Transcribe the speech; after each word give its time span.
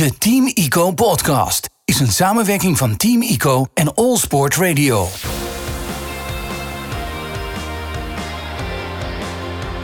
De 0.00 0.18
Team 0.18 0.50
ICO 0.54 0.92
podcast 0.92 1.70
is 1.84 2.00
een 2.00 2.12
samenwerking 2.12 2.78
van 2.78 2.96
Team 2.96 3.22
ICO 3.22 3.66
en 3.74 3.94
All 3.94 4.16
Sport 4.16 4.56
Radio. 4.56 5.06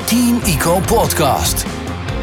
Team 0.04 0.40
ICO 0.44 0.80
podcast. 0.80 1.66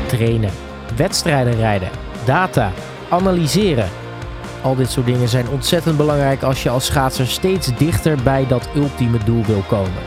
trainen, 0.08 0.52
wedstrijden 0.96 1.56
rijden, 1.56 1.90
data, 2.26 2.72
analyseren. 3.10 3.90
Al 4.62 4.76
dit 4.76 4.92
soort 4.92 5.06
dingen 5.06 5.28
zijn 5.28 5.50
ontzettend 5.50 5.98
belangrijk 5.98 6.44
als 6.44 6.64
je 6.64 6.70
als 6.70 6.86
schaatser 6.86 7.28
steeds 7.28 7.78
dichter 7.78 8.24
bij 8.24 8.48
dat 8.48 8.70
ultieme 8.76 9.24
doel 9.24 9.44
wil 9.46 9.64
komen. 9.68 10.02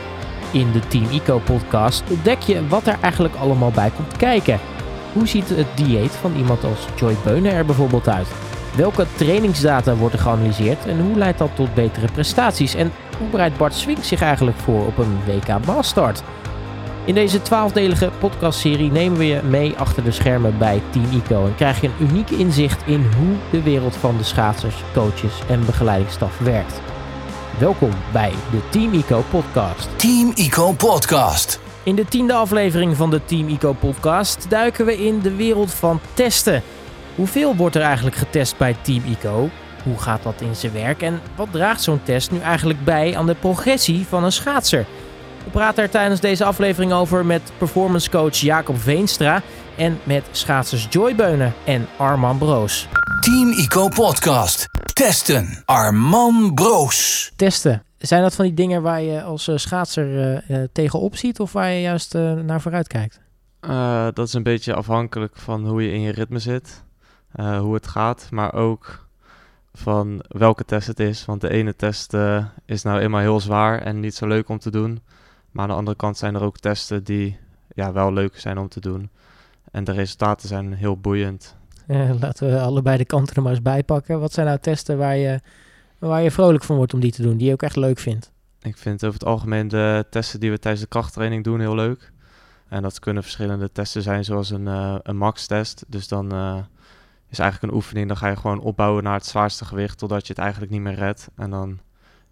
In 0.51 0.71
de 0.71 0.87
Team 0.87 1.09
Eco 1.09 1.39
podcast 1.39 2.03
ontdek 2.09 2.41
je 2.41 2.67
wat 2.67 2.87
er 2.87 2.97
eigenlijk 3.01 3.35
allemaal 3.35 3.71
bij 3.71 3.91
komt 3.95 4.17
kijken. 4.17 4.59
Hoe 5.17 5.27
ziet 5.27 5.49
het 5.49 5.67
dieet 5.75 6.11
van 6.11 6.35
iemand 6.35 6.63
als 6.63 6.87
Joy 6.95 7.15
Beunen 7.23 7.51
er 7.51 7.65
bijvoorbeeld 7.65 8.09
uit? 8.09 8.27
Welke 8.75 9.05
trainingsdata 9.15 9.95
wordt 9.95 10.13
er 10.13 10.19
geanalyseerd 10.19 10.85
en 10.85 10.99
hoe 10.99 11.17
leidt 11.17 11.37
dat 11.37 11.49
tot 11.55 11.73
betere 11.73 12.11
prestaties? 12.11 12.75
En 12.75 12.91
hoe 13.17 13.29
bereidt 13.29 13.57
Bart 13.57 13.73
Swink 13.73 14.03
zich 14.03 14.21
eigenlijk 14.21 14.57
voor 14.57 14.85
op 14.85 14.97
een 14.97 15.17
WK 15.25 15.65
Maastart? 15.65 16.23
In 17.05 17.13
deze 17.13 17.41
twaalfdelige 17.41 18.11
podcastserie 18.19 18.91
nemen 18.91 19.17
we 19.17 19.25
je 19.25 19.41
mee 19.41 19.75
achter 19.77 20.03
de 20.03 20.11
schermen 20.11 20.57
bij 20.57 20.81
Team 20.89 21.05
ICO 21.11 21.45
en 21.45 21.55
krijg 21.55 21.81
je 21.81 21.87
een 21.87 22.07
uniek 22.09 22.29
inzicht 22.29 22.83
in 22.85 23.05
hoe 23.17 23.35
de 23.51 23.61
wereld 23.61 23.95
van 23.95 24.17
de 24.17 24.23
schaatsers, 24.23 24.83
coaches 24.93 25.41
en 25.49 25.65
begeleidingsstaf 25.65 26.37
werkt. 26.37 26.81
Welkom 27.59 27.91
bij 28.11 28.33
de 28.51 28.69
Team 28.69 28.93
ICO 28.93 29.23
podcast. 29.29 29.89
Team 29.95 30.31
ICO 30.35 30.71
podcast. 30.71 31.66
In 31.87 31.95
de 31.95 32.05
tiende 32.05 32.33
aflevering 32.33 32.95
van 32.95 33.09
de 33.09 33.25
Team 33.25 33.47
ICO 33.47 33.73
podcast 33.73 34.49
duiken 34.49 34.85
we 34.85 35.05
in 35.05 35.19
de 35.19 35.35
wereld 35.35 35.73
van 35.73 35.99
testen. 36.13 36.63
Hoeveel 37.15 37.55
wordt 37.55 37.75
er 37.75 37.81
eigenlijk 37.81 38.15
getest 38.15 38.57
bij 38.57 38.75
Team 38.81 39.03
ICO? 39.05 39.49
Hoe 39.83 39.97
gaat 39.97 40.23
dat 40.23 40.41
in 40.41 40.55
zijn 40.55 40.73
werk 40.73 41.01
en 41.01 41.21
wat 41.35 41.47
draagt 41.51 41.81
zo'n 41.81 42.03
test 42.03 42.31
nu 42.31 42.39
eigenlijk 42.39 42.83
bij 42.83 43.17
aan 43.17 43.25
de 43.25 43.35
progressie 43.35 44.05
van 44.07 44.23
een 44.23 44.31
schaatser? 44.31 44.85
We 45.43 45.49
praten 45.49 45.83
er 45.83 45.89
tijdens 45.89 46.19
deze 46.19 46.45
aflevering 46.45 46.93
over 46.93 47.25
met 47.25 47.51
performance 47.57 48.09
coach 48.09 48.35
Jacob 48.35 48.79
Veenstra 48.79 49.41
en 49.75 49.99
met 50.03 50.23
schaatsers 50.31 50.87
Joy 50.89 51.15
Beunen 51.15 51.53
en 51.65 51.87
Arman 51.97 52.37
Broos. 52.37 52.87
Team 53.21 53.51
ICO 53.51 53.87
podcast. 53.87 54.65
Testen. 54.93 55.61
Arman 55.65 56.51
Broos. 56.53 57.31
Testen, 57.35 57.83
zijn 57.97 58.21
dat 58.21 58.35
van 58.35 58.45
die 58.45 58.53
dingen 58.53 58.81
waar 58.81 59.01
je 59.01 59.23
als 59.23 59.47
eh, 59.47 59.57
schaatser 59.57 60.19
eh, 60.19 60.61
eh, 60.61 60.69
tegenop 60.71 61.15
ziet 61.15 61.39
of 61.39 61.53
waar 61.53 61.71
je 61.71 61.81
juist 61.81 62.13
naar 62.43 62.61
vooruit 62.61 62.87
kijkt? 62.87 63.21
Dat 64.13 64.27
is 64.27 64.33
een 64.33 64.43
beetje 64.43 64.73
afhankelijk 64.73 65.37
van 65.37 65.67
hoe 65.67 65.83
je 65.83 65.91
in 65.91 66.01
je 66.01 66.11
ritme 66.11 66.39
zit, 66.39 66.83
hoe 67.35 67.73
het 67.73 67.87
gaat, 67.87 68.27
maar 68.31 68.53
ook 68.53 69.07
van 69.73 70.23
welke 70.27 70.65
test 70.65 70.87
het 70.87 70.99
is. 70.99 71.25
Want 71.25 71.41
de 71.41 71.49
ene 71.49 71.75
test 71.75 72.13
is 72.65 72.83
nou 72.83 72.99
eenmaal 72.99 73.21
heel 73.21 73.39
zwaar 73.39 73.81
en 73.81 73.99
niet 73.99 74.15
zo 74.15 74.27
leuk 74.27 74.49
om 74.49 74.59
te 74.59 74.71
doen. 74.71 75.01
Maar 75.51 75.63
aan 75.63 75.69
de 75.69 75.75
andere 75.75 75.97
kant 75.97 76.17
zijn 76.17 76.35
er 76.35 76.41
ook 76.41 76.57
testen 76.57 77.03
die 77.03 77.37
ja, 77.73 77.91
wel 77.91 78.13
leuk 78.13 78.39
zijn 78.39 78.57
om 78.57 78.67
te 78.67 78.79
doen. 78.79 79.09
En 79.71 79.83
de 79.83 79.91
resultaten 79.91 80.47
zijn 80.47 80.73
heel 80.73 80.97
boeiend. 80.97 81.55
Laten 82.19 82.49
we 82.49 82.59
allebei 82.59 82.97
de 82.97 83.05
kanten 83.05 83.35
er 83.35 83.41
maar 83.41 83.51
eens 83.51 83.61
bij 83.61 83.83
pakken. 83.83 84.19
Wat 84.19 84.33
zijn 84.33 84.47
nou 84.47 84.59
testen 84.59 84.97
waar 84.97 85.17
je, 85.17 85.39
waar 85.99 86.21
je 86.21 86.31
vrolijk 86.31 86.63
van 86.63 86.75
wordt 86.75 86.93
om 86.93 86.99
die 86.99 87.11
te 87.11 87.21
doen, 87.21 87.37
die 87.37 87.47
je 87.47 87.53
ook 87.53 87.61
echt 87.61 87.75
leuk 87.75 87.99
vindt? 87.99 88.31
Ik 88.61 88.77
vind 88.77 89.05
over 89.05 89.19
het 89.19 89.27
algemeen 89.27 89.67
de 89.67 90.05
testen 90.09 90.39
die 90.39 90.51
we 90.51 90.59
tijdens 90.59 90.83
de 90.83 90.89
krachttraining 90.89 91.43
doen 91.43 91.59
heel 91.59 91.75
leuk. 91.75 92.11
En 92.67 92.81
dat 92.81 92.99
kunnen 92.99 93.23
verschillende 93.23 93.71
testen 93.71 94.01
zijn, 94.01 94.25
zoals 94.25 94.49
een, 94.49 94.67
eh, 94.67 94.95
een 95.03 95.17
max-test. 95.17 95.85
Dus 95.87 96.07
dan 96.07 96.31
eh, 96.31 96.57
is 97.29 97.39
eigenlijk 97.39 97.71
een 97.71 97.77
oefening, 97.77 98.07
dan 98.07 98.17
ga 98.17 98.27
je 98.27 98.35
gewoon 98.35 98.59
opbouwen 98.59 99.03
naar 99.03 99.13
het 99.13 99.25
zwaarste 99.25 99.65
gewicht, 99.65 99.97
totdat 99.97 100.27
je 100.27 100.33
het 100.33 100.41
eigenlijk 100.41 100.71
niet 100.71 100.81
meer 100.81 100.95
redt. 100.95 101.29
En 101.35 101.49
dan 101.49 101.79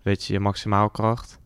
weet 0.01 0.25
je 0.25 0.33
je 0.33 0.39
maximaalkracht. 0.39 1.39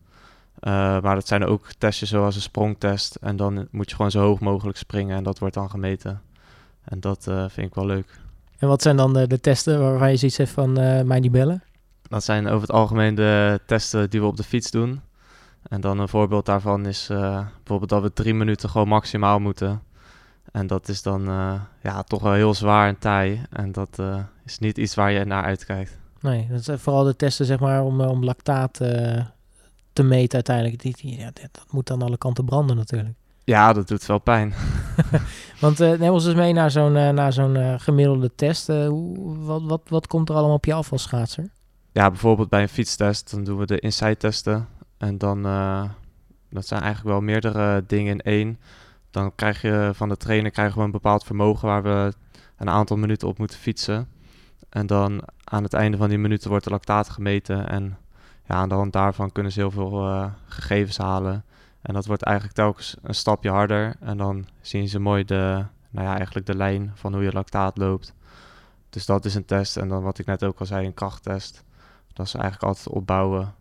Eh 0.60 0.70
maar 1.00 1.14
dat 1.14 1.28
zijn 1.28 1.44
ook 1.44 1.66
testjes 1.78 2.08
zoals 2.08 2.34
een 2.34 2.40
sprongtest. 2.40 3.14
En 3.14 3.36
dan 3.36 3.68
moet 3.70 3.90
je 3.90 3.96
gewoon 3.96 4.10
zo 4.10 4.20
hoog 4.20 4.40
mogelijk 4.40 4.78
springen 4.78 5.16
en 5.16 5.22
dat 5.22 5.38
wordt 5.38 5.54
dan 5.54 5.70
gemeten. 5.70 6.22
En 6.84 7.00
dat 7.00 7.22
vind 7.24 7.66
ik 7.66 7.74
wel 7.74 7.86
leuk. 7.86 8.20
En 8.58 8.68
wat 8.68 8.82
zijn 8.82 8.96
dan 8.96 9.12
de, 9.12 9.26
de 9.26 9.40
testen 9.40 9.80
waarvan 9.80 10.10
je 10.10 10.16
zoiets 10.16 10.36
hebt 10.36 10.50
van 10.50 10.72
mij 11.06 11.20
niet 11.20 11.32
bellen? 11.32 11.62
Dat 12.10 12.24
zijn 12.24 12.46
over 12.46 12.60
het 12.60 12.72
algemeen 12.72 13.14
de 13.14 13.60
testen 13.66 14.10
die 14.10 14.20
we 14.20 14.26
op 14.26 14.36
de 14.36 14.42
fiets 14.42 14.70
doen. 14.70 15.00
En 15.68 15.80
dan 15.80 15.98
een 15.98 16.08
voorbeeld 16.08 16.46
daarvan 16.46 16.86
is 16.86 17.08
eh, 17.10 17.46
bijvoorbeeld 17.56 17.90
dat 17.90 18.02
we 18.02 18.12
drie 18.12 18.34
minuten 18.34 18.68
gewoon 18.70 18.88
maximaal 18.88 19.38
moeten. 19.38 19.82
En 20.52 20.66
dat 20.66 20.88
is 20.88 21.02
dan 21.02 21.28
eh, 21.28 21.52
ja, 21.82 22.02
toch 22.02 22.22
wel 22.22 22.32
heel 22.32 22.54
zwaar 22.54 22.88
en 22.88 22.98
taai. 22.98 23.42
En 23.50 23.72
dat 23.72 23.98
eh, 23.98 24.16
is 24.44 24.58
niet 24.58 24.78
iets 24.78 24.94
waar 24.94 25.10
je 25.12 25.24
naar 25.24 25.44
uitkijkt. 25.44 25.98
Nee, 26.20 26.46
dat 26.50 26.64
zijn 26.64 26.78
vooral 26.78 27.04
de 27.04 27.16
testen 27.16 27.46
zeg 27.46 27.60
maar 27.60 27.82
om, 27.84 28.00
om 28.00 28.24
lactaat 28.24 28.72
te 29.92 30.02
meten 30.02 30.34
uiteindelijk. 30.34 30.82
Die, 30.82 30.96
die- 31.00 31.18
ja, 31.18 31.30
dat, 31.32 31.64
moet 31.70 31.90
aan 31.90 32.02
alle 32.02 32.18
kanten 32.18 32.44
branden 32.44 32.76
natuurlijk. 32.76 33.14
Ja, 33.44 33.72
dat 33.72 33.88
doet 33.88 34.06
wel 34.06 34.18
pijn. 34.18 34.54
Want 35.60 35.80
eh 35.80 35.98
neem 35.98 36.12
ons 36.12 36.26
eens 36.26 36.34
mee 36.34 36.52
naar 36.52 36.70
zo'n 36.70 36.92
naar 36.92 37.32
zo'n 37.32 37.80
gemiddelde 37.80 38.34
test. 38.34 38.66
Hoe, 38.66 39.36
wat, 39.38 39.62
wat, 39.62 39.80
wat 39.88 40.06
komt 40.06 40.28
er 40.28 40.34
allemaal 40.34 40.56
op 40.56 40.64
je 40.64 40.72
af 40.74 40.92
als 40.92 41.02
schaatser? 41.02 41.50
Ja, 41.92 42.10
bijvoorbeeld 42.10 42.48
bij 42.48 42.62
een 42.62 42.68
fietstest, 42.68 43.30
dan 43.30 43.44
doen 43.44 43.58
we 43.58 43.66
de 43.66 43.78
inside 43.78 44.16
testen. 44.16 44.68
En 44.98 45.18
dan, 45.18 45.46
eh, 45.46 45.84
dat 46.50 46.66
zijn 46.66 46.80
eigenlijk 46.80 47.14
wel 47.14 47.24
meerdere 47.24 47.84
dingen 47.86 48.12
in 48.12 48.20
één. 48.20 48.58
Dan 49.10 49.34
krijg 49.34 49.62
je 49.62 49.90
van 49.94 50.08
de 50.08 50.16
trainer 50.16 50.50
krijgen 50.50 50.78
we 50.78 50.84
een 50.84 50.90
bepaald 50.90 51.24
vermogen 51.24 51.68
waar 51.68 51.82
we 51.82 52.12
een 52.56 52.68
aantal 52.68 52.96
minuten 52.96 53.28
op 53.28 53.38
moeten 53.38 53.58
fietsen. 53.58 54.08
En 54.68 54.86
dan 54.86 55.22
aan 55.44 55.62
het 55.62 55.72
einde 55.72 55.96
van 55.96 56.08
die 56.08 56.18
minuten 56.18 56.50
wordt 56.50 56.64
de 56.64 56.70
lactaat 56.70 57.08
gemeten. 57.08 57.68
En 57.68 57.98
ja, 58.44 58.54
aan 58.54 58.68
de 58.68 58.74
hand 58.74 58.92
daarvan 58.92 59.32
kunnen 59.32 59.52
ze 59.52 59.60
heel 59.60 59.70
veel 59.70 60.06
eh, 60.06 60.26
gegevens 60.46 60.98
halen. 60.98 61.44
En 61.82 61.94
dat 61.94 62.06
wordt 62.06 62.22
eigenlijk 62.22 62.56
telkens 62.56 62.96
een 63.02 63.14
stapje 63.14 63.50
harder. 63.50 63.96
En 64.00 64.16
dan 64.16 64.46
zien 64.60 64.88
ze 64.88 64.98
mooi 64.98 65.24
de, 65.24 65.64
nou 65.90 66.06
ja, 66.06 66.16
eigenlijk 66.16 66.46
de 66.46 66.56
lijn 66.56 66.92
van 66.94 67.14
hoe 67.14 67.22
je 67.22 67.32
lactaat 67.32 67.78
loopt. 67.78 68.14
Dus 68.90 69.06
dat 69.06 69.24
is 69.24 69.34
een 69.34 69.44
test. 69.44 69.76
En 69.76 69.88
dan 69.88 70.02
wat 70.02 70.18
ik 70.18 70.26
net 70.26 70.44
ook 70.44 70.60
al 70.60 70.66
zei, 70.66 70.86
een 70.86 70.94
krachttest. 70.94 71.64
Dat 72.12 72.26
is 72.26 72.34
eigenlijk 72.34 72.64
altijd 72.64 72.88
opbouwen 72.88 73.54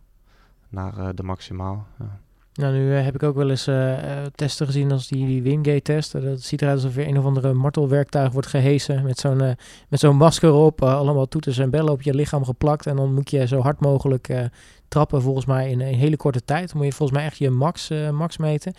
naar 0.69 0.97
eh, 0.97 1.09
de 1.15 1.23
maximaal. 1.23 1.87
Ja. 1.99 2.19
Nou, 2.53 2.73
nu 2.73 2.95
eh, 2.95 3.03
heb 3.03 3.15
ik 3.15 3.23
ook 3.23 3.35
wel 3.35 3.49
eens 3.49 3.67
eh, 3.67 4.23
testen 4.35 4.65
gezien 4.65 4.91
als 4.91 5.07
die, 5.07 5.25
die 5.25 5.41
Wingate-test. 5.41 6.11
Dat 6.11 6.41
ziet 6.41 6.61
eruit 6.61 6.77
alsof 6.77 6.97
er 6.97 7.07
een 7.07 7.17
of 7.17 7.25
andere 7.25 7.53
martelwerktuig 7.53 8.31
wordt 8.31 8.47
gehesen 8.47 9.03
met 9.03 9.19
zo'n 9.19 9.55
met 9.88 9.99
zo'n 9.99 10.15
masker 10.15 10.51
op. 10.51 10.83
allemaal 10.83 11.27
toeters 11.27 11.57
en 11.57 11.69
bellen 11.69 11.93
op 11.93 12.01
je 12.01 12.13
lichaam 12.13 12.45
geplakt. 12.45 12.85
En 12.85 12.95
dan 12.95 13.13
moet 13.13 13.29
je 13.29 13.47
zo 13.47 13.59
hard 13.59 13.79
mogelijk 13.79 14.49
trappen, 14.88 15.21
volgens 15.21 15.45
mij 15.45 15.69
in 15.69 15.81
een 15.81 15.95
hele 15.95 16.17
korte 16.17 16.45
tijd. 16.45 16.67
Dan 16.67 16.77
moet 16.77 16.85
je 16.85 16.93
volgens 16.93 17.17
mij 17.17 17.27
echt 17.27 17.38
je 17.38 17.49
max, 17.49 17.89
max 18.11 18.38
meten. 18.38 18.73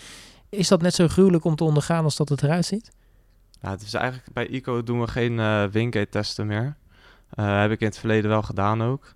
Is 0.48 0.68
dat 0.68 0.82
net 0.82 0.94
zo 0.94 1.08
gruwelijk 1.08 1.44
om 1.44 1.56
te 1.56 1.64
ondergaan 1.64 2.04
als 2.04 2.16
dat 2.16 2.28
het 2.28 2.42
eruit 2.42 2.64
ziet? 2.64 2.90
Ja, 3.60 3.70
het 3.70 3.82
is 3.82 3.94
eigenlijk 3.94 4.32
bij 4.32 4.46
ICO 4.46 4.82
doen 4.82 5.00
we 5.00 5.06
geen 5.06 5.38
eh 5.38 5.64
Wingate-testen 5.64 6.46
meer. 6.46 6.76
Eh, 7.30 7.60
heb 7.60 7.70
ik 7.70 7.80
in 7.80 7.86
het 7.86 7.98
verleden 7.98 8.30
wel 8.30 8.42
gedaan 8.42 8.82
ook. 8.82 9.14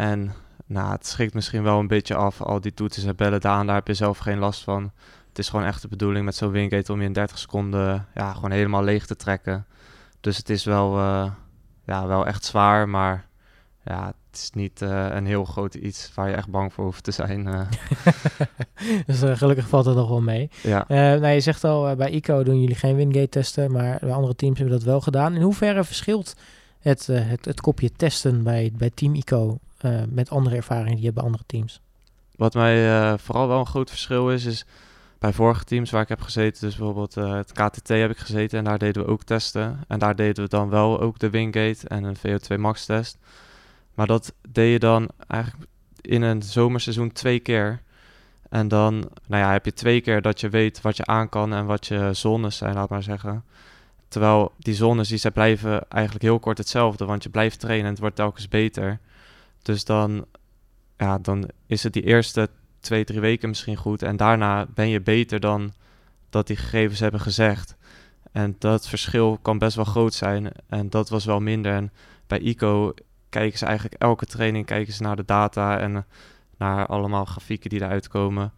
En 0.00 0.32
nou, 0.66 0.92
het 0.92 1.06
schrikt 1.06 1.34
misschien 1.34 1.62
wel 1.62 1.78
een 1.78 1.86
beetje 1.86 2.14
af, 2.14 2.42
al 2.42 2.60
die 2.60 2.74
toeters 2.74 3.04
en 3.04 3.16
bellen 3.16 3.40
daar, 3.40 3.66
daar 3.66 3.74
heb 3.74 3.86
je 3.86 3.94
zelf 3.94 4.18
geen 4.18 4.38
last 4.38 4.62
van. 4.62 4.90
Het 5.28 5.38
is 5.38 5.48
gewoon 5.48 5.64
echt 5.64 5.82
de 5.82 5.88
bedoeling 5.88 6.24
met 6.24 6.34
zo'n 6.34 6.50
Wingate 6.50 6.92
om 6.92 7.00
je 7.00 7.06
in 7.06 7.12
30 7.12 7.38
seconden 7.38 8.06
ja, 8.14 8.32
gewoon 8.32 8.50
helemaal 8.50 8.82
leeg 8.82 9.06
te 9.06 9.16
trekken. 9.16 9.66
Dus 10.20 10.36
het 10.36 10.50
is 10.50 10.64
wel, 10.64 10.98
eh, 10.98 11.30
ja, 11.84 12.06
wel 12.06 12.26
echt 12.26 12.44
zwaar, 12.44 12.88
maar 12.88 13.26
ja, 13.84 14.06
het 14.06 14.40
is 14.40 14.50
niet 14.52 14.82
eh, 14.82 15.06
een 15.10 15.26
heel 15.26 15.44
groot 15.44 15.74
iets 15.74 16.10
waar 16.14 16.28
je 16.28 16.34
echt 16.34 16.48
bang 16.48 16.72
voor 16.72 16.84
hoeft 16.84 17.04
te 17.04 17.10
zijn. 17.10 17.46
eh. 17.46 17.66
dus 19.06 19.38
gelukkig 19.38 19.68
valt 19.68 19.84
het 19.86 19.96
nog 19.96 20.08
wel 20.08 20.22
mee. 20.22 20.50
ja. 20.62 20.84
Nou, 20.88 21.26
je 21.26 21.40
zegt 21.40 21.64
al, 21.64 21.96
bij 21.96 22.10
ICO 22.10 22.42
doen 22.42 22.60
jullie 22.60 22.76
geen 22.76 22.96
Wingate-testen, 22.96 23.72
maar 23.72 23.98
bij 24.00 24.12
andere 24.12 24.34
teams 24.34 24.58
hebben 24.58 24.76
dat 24.76 24.86
wel 24.86 25.00
gedaan. 25.00 25.34
In 25.34 25.42
hoeverre 25.42 25.84
verschilt 25.84 26.36
het, 26.80 27.06
het, 27.06 27.44
het 27.44 27.60
kopje 27.60 27.92
testen 27.92 28.42
bij, 28.42 28.72
bij 28.76 28.90
Team 28.94 29.14
ICO 29.14 29.58
eh, 29.84 30.02
met 30.08 30.30
andere 30.30 30.56
ervaringen 30.56 30.90
die 30.90 30.98
je 30.98 31.04
hebt 31.04 31.14
bij 31.14 31.24
andere 31.24 31.44
teams? 31.46 31.80
Wat 32.36 32.54
mij 32.54 33.00
eh, 33.00 33.18
vooral 33.18 33.48
wel 33.48 33.58
een 33.58 33.66
groot 33.66 33.88
verschil 33.88 34.30
is, 34.30 34.44
is 34.44 34.66
bij 35.18 35.32
vorige 35.32 35.64
teams 35.64 35.90
waar 35.90 36.02
ik 36.02 36.08
heb 36.08 36.20
gezeten, 36.20 36.60
dus 36.60 36.76
bijvoorbeeld 36.76 37.16
eh, 37.16 37.32
het 37.32 37.52
KTT 37.52 37.88
heb 37.88 38.10
ik 38.10 38.18
gezeten 38.18 38.58
en 38.58 38.64
daar 38.64 38.78
deden 38.78 39.04
we 39.04 39.10
ook 39.10 39.22
testen. 39.22 39.80
En 39.88 39.98
daar 39.98 40.16
deden 40.16 40.44
we 40.44 40.50
dan 40.50 40.68
wel 40.68 41.00
ook 41.00 41.18
de 41.18 41.30
Wingate 41.30 41.88
en 41.88 42.04
een 42.04 42.16
VO2 42.16 42.58
max 42.58 42.84
test. 42.84 43.18
Maar 43.94 44.06
dat 44.06 44.34
deed 44.48 44.72
je 44.72 44.78
dan 44.78 45.08
eigenlijk 45.26 45.66
in 46.00 46.22
een 46.22 46.42
zomerseizoen 46.42 47.12
twee 47.12 47.38
keer. 47.38 47.82
En 48.48 48.68
dan 48.68 48.92
nou 49.26 49.42
ja, 49.42 49.52
heb 49.52 49.64
je 49.64 49.72
twee 49.72 50.00
keer 50.00 50.22
dat 50.22 50.40
je 50.40 50.48
weet 50.48 50.80
wat 50.80 50.96
je 50.96 51.06
aan 51.06 51.28
kan 51.28 51.52
en 51.52 51.66
wat 51.66 51.86
je 51.86 52.10
zones 52.12 52.56
zijn, 52.56 52.74
laat 52.74 52.88
maar 52.88 53.02
zeggen. 53.02 53.44
Terwijl 54.08 54.52
die 54.58 54.74
zones 54.74 55.08
die 55.08 55.18
ze 55.18 55.30
blijven 55.30 55.88
eigenlijk 55.88 56.24
heel 56.24 56.38
kort 56.38 56.58
hetzelfde, 56.58 57.04
want 57.04 57.22
je 57.22 57.30
blijft 57.30 57.60
trainen 57.60 57.84
en 57.84 57.90
het 57.90 58.00
wordt 58.00 58.16
telkens 58.16 58.48
beter. 58.48 58.98
Dus 59.62 59.84
dan, 59.84 60.24
ja, 60.96 61.18
dan 61.18 61.48
is 61.66 61.82
het 61.82 61.92
die 61.92 62.02
eerste 62.02 62.48
twee, 62.80 63.04
drie 63.04 63.20
weken 63.20 63.48
misschien 63.48 63.76
goed. 63.76 64.02
En 64.02 64.16
daarna 64.16 64.66
ben 64.74 64.88
je 64.88 65.00
beter 65.00 65.40
dan 65.40 65.72
dat 66.30 66.46
die 66.46 66.56
gegevens 66.56 67.00
hebben 67.00 67.20
gezegd. 67.20 67.76
En 68.32 68.56
dat 68.58 68.88
verschil 68.88 69.38
kan 69.42 69.58
best 69.58 69.76
wel 69.76 69.84
groot 69.84 70.14
zijn. 70.14 70.52
En 70.68 70.90
dat 70.90 71.08
was 71.08 71.24
wel 71.24 71.40
minder. 71.40 71.72
En 71.72 71.92
bij 72.26 72.38
ICO 72.38 72.94
kijken 73.28 73.58
ze 73.58 73.66
eigenlijk 73.66 74.02
elke 74.02 74.26
training 74.26 74.66
kijken 74.66 74.92
ze 74.92 75.02
naar 75.02 75.16
de 75.16 75.24
data 75.24 75.78
en 75.78 76.06
naar 76.56 76.86
allemaal 76.86 77.24
grafieken 77.24 77.70
die 77.70 77.82
eruit 77.82 78.08
komen. 78.08 78.52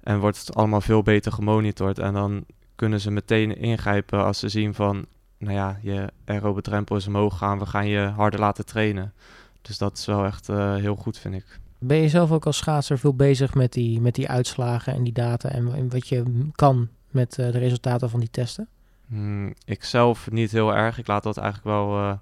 En 0.00 0.18
wordt 0.18 0.38
het 0.38 0.54
allemaal 0.54 0.80
veel 0.80 1.02
beter 1.02 1.32
gemonitord. 1.32 1.98
En 1.98 2.12
dan 2.12 2.44
kunnen 2.76 3.00
ze 3.00 3.10
meteen 3.10 3.56
ingrijpen 3.56 4.24
als 4.24 4.38
ze 4.38 4.48
zien 4.48 4.74
van, 4.74 5.06
nou 5.38 5.54
ja, 5.54 5.78
je 5.82 6.08
aerobe 6.24 6.62
drempel 6.62 6.96
is 6.96 7.06
omhoog 7.06 7.38
gaan, 7.38 7.58
we 7.58 7.66
gaan 7.66 7.86
je 7.86 8.00
harder 8.00 8.40
laten 8.40 8.66
trainen. 8.66 9.12
Dus 9.62 9.78
dat 9.78 9.98
is 9.98 10.04
wel 10.04 10.24
echt 10.24 10.48
uh, 10.48 10.74
heel 10.74 10.96
goed, 10.96 11.18
vind 11.18 11.34
ik. 11.34 11.60
Ben 11.78 11.96
je 11.96 12.08
zelf 12.08 12.32
ook 12.32 12.46
als 12.46 12.56
schaatser 12.56 12.98
veel 12.98 13.14
bezig 13.14 13.54
met 13.54 13.72
die, 13.72 14.00
met 14.00 14.14
die 14.14 14.28
uitslagen 14.28 14.94
en 14.94 15.04
die 15.04 15.12
data 15.12 15.48
en, 15.48 15.88
wat 15.90 16.08
je 16.08 16.48
kan 16.52 16.88
met 17.10 17.38
uh, 17.38 17.52
de 17.52 17.58
resultaten 17.58 18.10
van 18.10 18.20
die 18.20 18.30
testen? 18.30 18.68
Hmm, 19.06 19.54
ik 19.64 19.84
zelf 19.84 20.30
niet 20.30 20.50
heel 20.50 20.74
erg. 20.74 20.98
Ik 20.98 21.06
laat 21.06 21.22
dat 21.22 21.36
eigenlijk 21.36 21.66
wel 21.66 21.98
uh, 21.98 22.12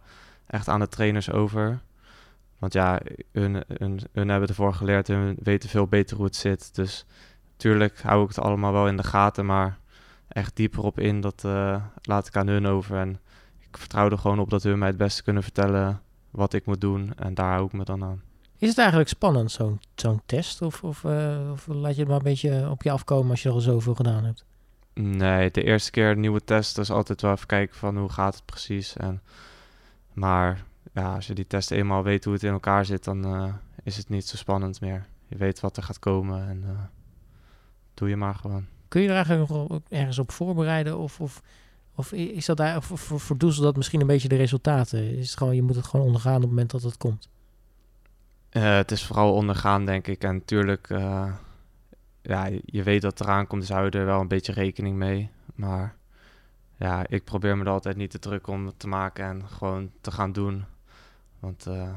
echt 0.47 0.69
aan 0.69 0.81
de 0.81 0.89
trainers 0.89 1.31
over. 1.31 1.81
Want 2.59 2.73
ja, 2.73 3.01
hun, 3.33 3.65
hun, 3.79 4.01
hun 4.13 4.29
hebben 4.29 4.49
ervoor 4.49 4.75
geleerd 4.75 5.09
en 5.09 5.37
weten 5.43 5.69
veel 5.69 5.87
beter 5.87 6.17
hoe 6.17 6.27
het 6.27 6.37
zit. 6.37 6.75
Dus 6.75 7.07
natuurlijk 7.53 8.03
hou 8.03 8.23
ik 8.23 8.29
het 8.29 8.39
allemaal 8.39 8.73
wel 8.73 8.89
in 8.89 8.97
de 8.97 9.03
gaten, 9.03 9.47
maar 9.47 9.79
echt 10.29 10.57
dieper 10.57 10.83
op 10.83 10.99
in, 10.99 11.21
dat 11.21 11.43
laat 12.03 12.27
ik 12.27 12.37
aan 12.37 12.47
hun 12.47 12.67
over. 12.67 12.97
En 12.97 13.21
ik 13.61 13.77
vertrouw 13.77 14.11
er 14.11 14.19
gewoon 14.19 14.39
op 14.39 14.51
dat 14.51 14.63
hun 14.63 14.79
mij 14.79 14.89
het 14.89 14.97
beste 14.97 15.23
kunnen 15.23 15.43
vertellen 15.43 16.01
wat 16.31 16.53
ik 16.53 16.67
moet 16.67 16.81
doen. 16.81 17.13
En 17.17 17.35
daar 17.35 17.53
hou 17.53 17.67
ik 17.67 17.73
me 17.73 17.85
dan 17.85 18.05
aan. 18.05 18.23
Is 18.59 18.69
het 18.69 18.79
eigenlijk 18.79 19.09
spannend, 19.09 19.51
zo'n 19.51 19.81
zo'n 19.95 20.23
test? 20.27 20.63
Of, 20.63 20.83
of, 20.83 21.05
uh, 21.05 21.51
of, 21.53 21.67
laat 21.67 21.95
je 21.95 22.01
het 22.01 22.09
maar 22.09 22.17
een 22.17 22.23
beetje 22.23 22.71
op 22.71 22.83
je 22.83 22.91
afkomen 22.91 23.31
als 23.31 23.43
je 23.43 23.49
al 23.49 23.61
zoveel 23.61 23.95
gedaan 23.95 24.25
hebt? 24.25 24.45
Nee, 24.95 25.51
de 25.51 25.63
eerste 25.63 25.91
keer 25.91 26.11
een 26.11 26.21
nieuwe 26.21 26.45
test 26.45 26.79
is 26.79 26.91
altijd 26.91 27.21
wel 27.21 27.33
even 27.33 27.47
kijken 27.47 27.77
van 27.77 27.99
hoe 27.99 28.09
gaat 28.09 28.35
het 28.35 28.45
precies. 28.45 28.97
En, 28.97 29.23
maar 30.13 30.65
ja, 30.93 31.15
als 31.15 31.27
je 31.27 31.35
die 31.35 31.47
test 31.47 31.71
eenmaal 31.71 32.03
weet 32.03 32.25
hoe 32.25 32.33
het 32.33 32.43
in 32.43 32.53
elkaar 32.53 32.85
zit, 32.85 33.05
dan 33.05 33.35
uh, 33.35 33.55
is 33.83 33.97
het 33.97 34.09
niet 34.09 34.27
zo 34.29 34.37
spannend 34.37 34.81
meer. 34.81 35.07
Je 35.27 35.37
weet 35.37 35.61
wat 35.61 35.77
er 35.77 35.83
gaat 35.83 35.99
komen 35.99 36.49
en 36.49 36.63
uh, 36.67 36.71
doe 37.95 38.09
je 38.09 38.17
maar 38.17 38.35
gewoon. 38.35 38.67
Kun 38.89 39.01
je 39.03 39.09
er 39.09 39.15
eigenlijk 39.15 39.51
nog 39.51 39.81
ergens 39.89 40.19
op 40.19 40.33
voorbereiden? 40.33 40.99
Of, 40.99 41.21
of, 41.21 41.43
of 42.01 42.13
is 42.13 42.47
dat 42.47 42.57
daar, 42.57 42.83
verdoezelt 42.83 43.65
dat 43.65 43.77
misschien 43.77 44.01
een 44.01 44.07
beetje 44.07 44.29
de 44.29 44.37
resultaten? 44.37 45.17
Is 45.17 45.29
het 45.29 45.39
gewoon, 45.39 45.55
je 45.55 45.63
moet 45.63 45.77
het 45.77 45.87
gewoon 45.87 46.07
ondergaan 46.07 46.35
op 46.35 46.41
het 46.41 46.51
moment 46.51 46.71
dat 46.71 46.83
het 46.83 46.97
komt? 46.97 47.29
Uh, 48.53 48.77
het 48.77 48.91
is 48.91 49.05
vooral 49.05 49.35
ondergaan, 49.35 49.85
denk 49.85 50.07
ik. 50.07 50.25
En 50.25 50.35
natuurlijk, 50.35 50.89
ja, 52.23 52.49
je 52.65 52.83
weet 52.83 53.03
dat 53.03 53.19
het 53.19 53.29
eraan 53.29 53.47
komt, 53.47 53.61
dus 53.61 53.71
hou 53.71 53.85
je 53.85 53.91
er 53.91 54.05
wel 54.05 54.21
een 54.21 54.29
beetje 54.29 54.53
rekening 54.53 54.97
mee. 54.97 55.31
Maar 55.55 55.95
ja, 56.77 57.07
ik 57.09 57.25
probeer 57.25 57.57
me 57.57 57.65
er 57.65 57.71
altijd 57.71 57.97
niet 57.97 58.11
te 58.11 58.19
druk 58.19 58.47
om 58.47 58.73
te 58.77 58.89
maken 58.89 59.25
en 59.25 59.49
gewoon 59.49 59.91
te 60.01 60.11
gaan 60.11 60.33
doen. 60.33 60.65
Want 61.39 61.67
uh, 61.69 61.89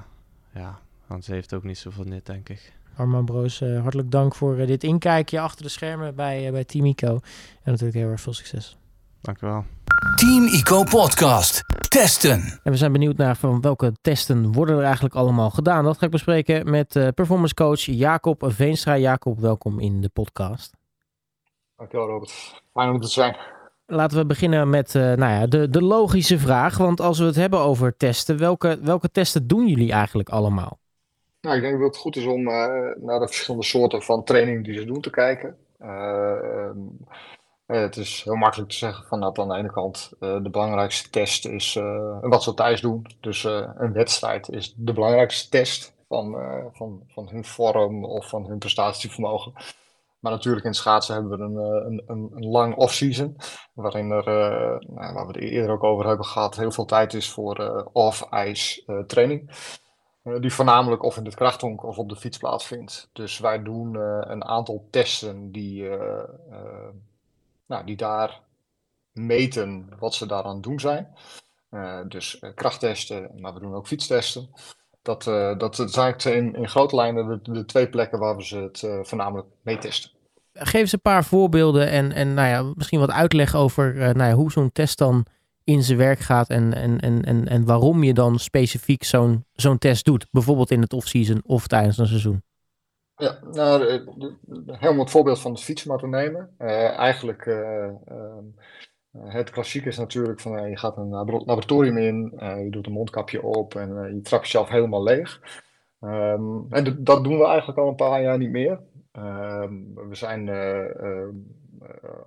ja, 0.53 0.79
anders 1.07 1.27
heeft 1.27 1.50
het 1.50 1.59
ook 1.59 1.65
niet 1.65 1.77
zoveel 1.77 2.03
nut, 2.03 2.25
denk 2.25 2.50
ik. 2.50 2.73
Arman 2.95 3.25
Broos, 3.25 3.59
hartelijk 3.59 4.11
dank 4.11 4.35
voor 4.35 4.55
dit 4.55 4.83
inkijkje 4.83 5.39
achter 5.39 5.63
de 5.63 5.69
schermen 5.69 6.15
bij, 6.15 6.51
bij 6.51 6.63
Team 6.63 6.85
ICO. 6.85 7.13
En 7.63 7.71
natuurlijk 7.71 7.97
heel 7.97 8.09
erg 8.09 8.21
veel 8.21 8.33
succes. 8.33 8.77
Dankjewel. 9.23 9.63
Team 10.15 10.43
ICO 10.43 10.83
Podcast. 10.83 11.63
Testen. 11.89 12.59
En 12.63 12.71
we 12.71 12.77
zijn 12.77 12.91
benieuwd 12.91 13.17
naar 13.17 13.35
van 13.35 13.61
welke 13.61 13.93
testen 14.01 14.51
worden 14.51 14.77
er 14.77 14.83
eigenlijk 14.83 15.15
allemaal 15.15 15.49
gedaan. 15.49 15.83
Dat 15.83 15.97
ga 15.97 16.05
ik 16.05 16.11
bespreken 16.11 16.69
met 16.69 16.95
uh, 16.95 17.07
performance 17.15 17.53
coach 17.53 17.79
Jacob 17.79 18.43
Veenstra. 18.47 18.97
Jacob, 18.97 19.39
welkom 19.39 19.79
in 19.79 20.01
de 20.01 20.09
podcast. 20.09 20.73
Dankjewel 21.77 22.07
Robert. 22.07 22.61
Fijn 22.73 22.89
om 22.89 22.99
te 22.99 23.07
zijn. 23.07 23.37
Laten 23.85 24.17
we 24.17 24.25
beginnen 24.25 24.69
met 24.69 24.93
uh, 24.93 25.01
nou 25.03 25.31
ja, 25.31 25.47
de, 25.47 25.69
de 25.69 25.81
logische 25.81 26.39
vraag. 26.39 26.77
Want 26.77 27.01
als 27.01 27.19
we 27.19 27.25
het 27.25 27.35
hebben 27.35 27.59
over 27.59 27.97
testen, 27.97 28.37
welke, 28.37 28.79
welke 28.81 29.11
testen 29.11 29.47
doen 29.47 29.67
jullie 29.67 29.91
eigenlijk 29.91 30.29
allemaal? 30.29 30.79
Nou, 31.41 31.55
ik 31.55 31.61
denk 31.61 31.79
dat 31.79 31.87
het 31.87 31.97
goed 31.97 32.15
is 32.15 32.25
om 32.25 32.47
uh, 32.47 32.53
naar 32.95 33.19
de 33.19 33.27
verschillende 33.27 33.65
soorten 33.65 34.01
van 34.01 34.23
training 34.23 34.65
die 34.65 34.77
ze 34.77 34.85
doen 34.85 35.01
te 35.01 35.09
kijken. 35.09 35.55
Uh, 35.81 36.69
het 37.79 37.97
is 37.97 38.21
heel 38.23 38.35
makkelijk 38.35 38.69
te 38.69 38.77
zeggen 38.77 39.05
van 39.05 39.19
dat 39.19 39.39
aan 39.39 39.47
de 39.47 39.55
ene 39.55 39.71
kant 39.71 40.11
de 40.19 40.49
belangrijkste 40.51 41.09
test 41.09 41.45
is 41.45 41.73
wat 42.21 42.43
ze 42.43 42.53
thuis 42.53 42.81
doen. 42.81 43.05
Dus 43.19 43.43
een 43.43 43.93
wedstrijd 43.93 44.49
is 44.49 44.73
de 44.77 44.93
belangrijkste 44.93 45.49
test 45.49 45.93
van, 46.07 46.35
van, 46.73 47.03
van 47.07 47.29
hun 47.29 47.45
vorm 47.45 48.05
of 48.05 48.29
van 48.29 48.45
hun 48.45 48.57
prestatievermogen. 48.57 49.53
Maar 50.19 50.31
natuurlijk 50.31 50.65
in 50.65 50.73
schaatsen 50.73 51.13
hebben 51.15 51.37
we 51.37 51.43
een, 51.43 51.55
een, 51.85 52.03
een, 52.07 52.31
een 52.33 52.49
lang 52.49 52.75
off-season. 52.75 53.35
Waarin 53.73 54.11
er, 54.11 54.25
nou, 54.87 55.13
waar 55.13 55.27
we 55.27 55.31
het 55.31 55.51
eerder 55.51 55.71
ook 55.71 55.83
over 55.83 56.07
hebben 56.07 56.25
gehad, 56.25 56.55
heel 56.55 56.71
veel 56.71 56.85
tijd 56.85 57.13
is 57.13 57.29
voor 57.29 57.89
off-ice 57.93 59.03
training. 59.07 59.51
die 60.39 60.53
voornamelijk 60.53 61.03
of 61.03 61.17
in 61.17 61.25
het 61.25 61.35
krachthonk 61.35 61.83
of 61.83 61.97
op 61.97 62.09
de 62.09 62.15
fiets 62.15 62.37
plaatsvindt. 62.37 63.09
Dus 63.13 63.39
wij 63.39 63.63
doen 63.63 63.95
een 64.31 64.45
aantal 64.45 64.87
testen 64.89 65.51
die, 65.51 65.89
nou, 67.68 67.86
die 67.86 67.95
daar 67.95 68.42
meten 69.12 69.89
wat 70.00 70.13
ze 70.13 70.25
daaraan 70.25 70.62
doen 70.62 70.80
zijn. 70.80 71.07
dus 72.07 72.39
krachttesten, 72.56 73.31
maar 73.38 73.54
we 73.54 73.60
doen 73.60 73.74
ook 73.74 73.88
fietstesten. 73.88 74.50
Dat, 75.01 75.25
uh, 75.25 75.57
dat 75.57 75.83
zijn 75.86 76.15
in, 76.18 76.56
in 76.56 76.69
grote 76.69 76.95
lijnen 76.95 77.27
de, 77.44 77.51
de, 77.51 77.65
twee 77.65 77.89
plekken 77.89 78.19
waar 78.19 78.36
we 78.36 78.45
ze 78.45 78.57
het 78.57 79.07
voornamelijk 79.07 79.48
mee 79.62 79.77
testen. 79.77 80.12
Geef 80.54 80.81
eens 80.81 80.92
een 80.92 81.01
paar 81.01 81.24
voorbeelden 81.24 81.89
en, 81.89 82.12
en 82.12 82.33
nou 82.33 82.48
ja, 82.48 82.74
misschien 82.75 83.00
wat 83.00 83.12
uitleg 83.12 83.56
over 83.56 83.95
nou 83.95 84.30
ja, 84.30 84.33
hoe 84.33 84.51
zo'n 84.51 84.71
test 84.71 84.98
dan 84.98 85.25
in 85.63 85.83
zijn 85.83 85.98
werk 85.98 86.19
gaat 86.19 86.50
en, 86.50 86.74
en, 86.74 87.00
en, 87.00 87.24
en, 87.24 87.48
en 87.48 87.65
waarom 87.65 88.04
je 88.04 88.13
dan 88.13 88.39
specifiek 88.39 89.04
zo'n 89.04 89.45
zo'n 89.54 89.77
test 89.77 90.06
doet. 90.06 90.27
Bijvoorbeeld 90.31 90.71
in 90.71 90.81
het 90.81 90.94
off-season 90.94 91.42
of 91.45 91.68
tijdens 91.68 91.98
een 91.98 92.07
seizoen. 92.07 92.44
Ja, 93.18 93.39
nou, 93.51 93.83
helemaal 94.65 95.00
het 95.00 95.10
voorbeeld 95.10 95.39
van 95.39 95.54
de 95.54 95.60
fietsmarathon 95.60 96.10
nemen. 96.10 96.54
eigenlijk 96.98 97.45
ehm, 97.45 98.44
het 99.18 99.50
klassiek 99.50 99.86
is 99.86 99.98
natuurlijk 99.98 100.39
van 100.39 100.69
je 100.69 100.77
gaat 100.77 100.98
een 100.98 101.10
laboratorium 101.10 101.98
in, 101.98 102.33
je 102.63 102.68
doet 102.69 102.86
een 102.86 102.92
mondkapje 102.92 103.42
op 103.42 103.75
en 103.75 104.15
je 104.15 104.21
trapt 104.21 104.44
jezelf 104.44 104.69
helemaal 104.69 105.04
leeg. 105.04 105.42
Um, 106.01 106.65
en 106.69 107.04
dat 107.04 107.24
doen 107.24 107.38
we 107.38 107.45
eigenlijk 107.45 107.77
al 107.77 107.88
een 107.88 107.95
paar 107.95 108.21
jaar 108.21 108.38
niet 108.38 108.50
meer. 108.50 108.80
Um, 109.12 109.94
we 110.10 110.15
zijn 110.15 110.50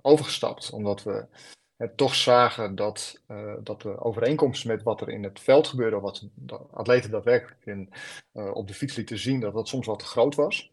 overgestapt 0.01 0.71
omdat 0.71 1.03
we 1.03 1.11
het 1.11 1.56
toch 1.95 2.15
zagen 2.15 2.75
dat, 2.75 3.23
dat 3.63 3.81
de 3.81 3.99
overeenkomst 3.99 4.65
met 4.65 4.83
wat 4.83 5.01
er 5.01 5.09
in 5.09 5.23
het 5.23 5.39
veld 5.39 5.67
gebeurde, 5.67 5.99
wat 5.99 6.27
atleten 6.71 7.11
daadwerkelijk 7.11 7.65
in, 7.65 7.93
op 8.53 8.67
de 8.67 8.73
fiets 8.73 8.95
lieten 8.95 9.17
zien, 9.17 9.39
dat 9.39 9.53
dat 9.53 9.67
soms 9.67 9.85
wat 9.85 9.99
te 9.99 10.05
groot 10.05 10.35
was. 10.35 10.71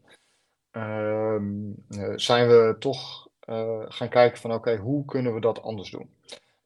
Um, 0.71 1.85
zijn 2.15 2.47
we 2.47 2.75
toch 2.79 3.27
uh, 3.49 3.83
gaan 3.87 4.09
kijken 4.09 4.37
van 4.37 4.53
oké, 4.53 4.75
hoe 4.75 5.05
kunnen 5.05 5.33
we 5.33 5.39
dat 5.39 5.61
anders 5.61 5.91
doen? 5.91 6.09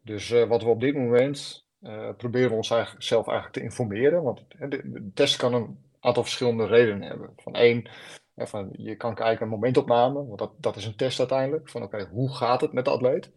Dus 0.03 0.29
uh, 0.29 0.47
wat 0.47 0.63
we 0.63 0.69
op 0.69 0.79
dit 0.79 0.95
moment 0.95 1.65
uh, 1.81 2.09
proberen 2.17 2.55
ons 2.55 2.71
eigenlijk 2.71 3.03
zelf 3.03 3.27
eigenlijk 3.27 3.57
te 3.57 3.63
informeren. 3.63 4.23
Want 4.23 4.45
de, 4.49 5.11
test 5.13 5.35
kan 5.35 5.53
een 5.53 5.79
aantal 5.99 6.23
verschillende 6.23 6.65
redenen 6.65 7.07
hebben. 7.07 7.29
Van 7.35 7.53
één, 7.53 7.89
van, 8.35 8.69
je 8.71 8.95
kan 8.95 9.15
kijken 9.15 9.39
naar 9.39 9.57
momentopname, 9.57 10.25
want 10.25 10.39
dat, 10.39 10.51
dat 10.57 10.75
is 10.75 10.85
een 10.85 10.95
test 10.95 11.19
uiteindelijk. 11.19 11.69
Van 11.69 11.83
oké, 11.83 12.07
hoe 12.11 12.33
gaat 12.33 12.61
het 12.61 12.73
met 12.73 12.85
de 12.85 12.91
atleet? 12.91 13.31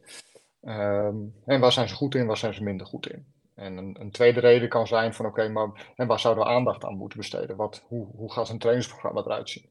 Um, 0.63 1.35
en 1.45 1.61
waar 1.61 1.73
zijn 1.73 1.89
ze 1.89 1.95
goed 1.95 2.15
in, 2.15 2.27
waar 2.27 2.37
zijn 2.37 2.55
ze 2.55 2.63
minder 2.63 2.87
goed 2.87 3.11
in? 3.11 3.27
En 3.55 3.77
een, 3.77 3.97
een 4.01 4.11
tweede 4.11 4.41
reden 4.41 4.69
kan 4.69 4.87
zijn 4.87 5.15
van 5.15 5.27
oké, 5.27 5.49
maar 5.49 5.93
en 5.97 6.07
waar 6.07 6.21
zouden 6.21 6.45
we 6.45 6.51
aandacht 6.51 6.85
aan 6.85 6.97
moeten 6.97 7.19
besteden? 7.19 7.57
Wat, 7.57 7.85
hoe, 7.87 8.07
hoe 8.17 8.33
gaat 8.33 8.49
een 8.49 8.59
trainingsprogramma 8.59 9.21
eruit 9.21 9.51
zien? 9.51 9.71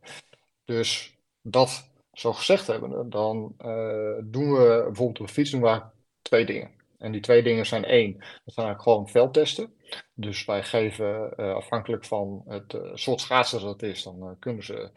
Dus 0.65 1.17
dat 1.41 1.89
zo 2.13 2.33
gezegd 2.33 2.67
hebben, 2.67 3.09
dan 3.09 3.55
uh, 3.65 4.17
doen 4.23 4.51
we 4.51 4.81
bijvoorbeeld 4.85 5.19
op 5.19 5.27
de 5.27 5.33
fiets 5.33 5.51
doen 5.51 5.61
we 5.61 5.81
twee 6.21 6.45
dingen. 6.45 6.71
En 6.97 7.11
die 7.11 7.21
twee 7.21 7.43
dingen 7.43 7.65
zijn 7.65 7.85
één, 7.85 8.11
dat 8.13 8.53
zijn 8.53 8.65
eigenlijk 8.67 8.81
gewoon 8.81 9.09
veldtesten. 9.09 9.73
Dus 10.13 10.45
wij 10.45 10.63
geven 10.63 11.33
uh, 11.37 11.53
afhankelijk 11.53 12.05
van 12.05 12.43
het 12.47 12.73
uh, 12.73 12.81
soort 12.93 13.21
schaatser 13.21 13.59
dat 13.59 13.81
het 13.81 13.83
is, 13.83 14.03
dan 14.03 14.35
kunnen 14.39 14.63
ze 14.63 14.91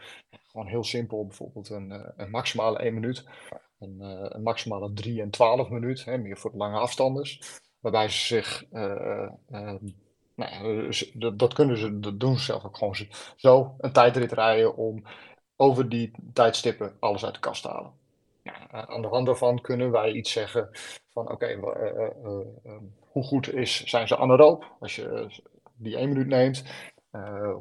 gewoon 0.54 0.68
heel 0.68 0.84
simpel 0.84 1.26
bijvoorbeeld 1.26 1.70
een, 1.70 2.12
een 2.16 2.30
maximale 2.30 2.78
1 2.78 2.94
minuut, 2.94 3.24
een, 3.78 4.00
een, 4.00 4.42
maximale 4.42 4.92
3 4.92 5.22
en 5.22 5.30
12 5.30 5.68
minuut, 5.68 6.04
hè, 6.04 6.18
meer 6.18 6.36
voor 6.36 6.50
de 6.50 6.56
lange 6.56 6.78
afstanders. 6.78 7.60
Waarbij 7.80 8.08
ze 8.08 8.18
zich, 8.18 8.64
nou, 10.34 10.92
dat, 11.14 11.38
dat, 11.38 11.54
kunnen 11.54 11.78
ze, 11.78 12.00
dat 12.00 12.20
doen 12.20 12.38
ze 12.38 12.44
zelf 12.44 12.64
ook 12.64 12.76
gewoon 12.76 12.96
zo, 13.36 13.74
een 13.78 13.92
tijdrit 13.92 14.32
rijden 14.32 14.76
om 14.76 15.02
over 15.56 15.88
die 15.88 16.10
tijdstippen 16.32 16.96
alles 16.98 17.24
uit 17.24 17.34
de 17.34 17.40
kast 17.40 17.64
halen. 17.64 17.92
Ja, 18.42 18.86
aan 18.86 19.02
de 19.02 19.08
hand 19.08 19.26
daarvan 19.26 19.60
kunnen 19.60 19.90
wij 19.90 20.12
iets 20.12 20.32
zeggen 20.32 20.68
van 21.10 21.30
oké, 21.30 21.58
hoe 23.00 23.24
goed 23.24 23.52
is, 23.52 23.84
zijn 23.84 24.08
ze 24.08 24.16
anaeroop 24.16 24.76
als 24.80 24.96
je 24.96 25.26
die 25.76 25.96
één 25.96 26.08
minuut 26.08 26.26
neemt? 26.26 26.64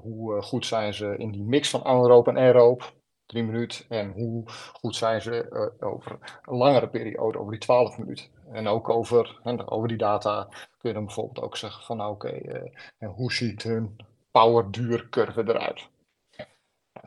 Hoe 0.02 0.42
goed 0.42 0.66
zijn 0.66 0.94
ze 0.94 1.18
in 1.18 1.32
die 1.32 1.44
mix 1.44 1.70
van 1.70 1.84
anaeroop 1.84 2.28
en 2.28 2.38
aeroop? 2.38 2.94
drie 3.26 3.44
minuten 3.44 3.86
en 3.90 4.12
hoe 4.12 4.44
goed 4.74 4.96
zijn 4.96 5.22
ze 5.22 5.76
over 5.80 6.40
een 6.46 6.58
langere 6.58 6.90
periode, 6.90 7.40
over 7.40 7.52
die 7.52 7.62
12 7.62 7.98
minuten. 7.98 8.26
En 8.52 8.68
ook 8.68 8.90
over, 8.90 9.40
over 9.66 9.88
die 9.88 9.98
data 9.98 10.48
kun 10.78 10.90
je 10.90 10.94
dan 10.94 11.06
bijvoorbeeld 11.06 11.46
ook 11.46 11.58
zeggen 11.58 11.84
van 11.84 11.98
nou 11.98 12.12
oké, 12.12 12.72
hoe 13.00 13.34
ziet 13.34 13.64
hun 13.64 13.96
power 14.32 14.72
duurcurve 14.72 15.42
eruit? 15.42 15.88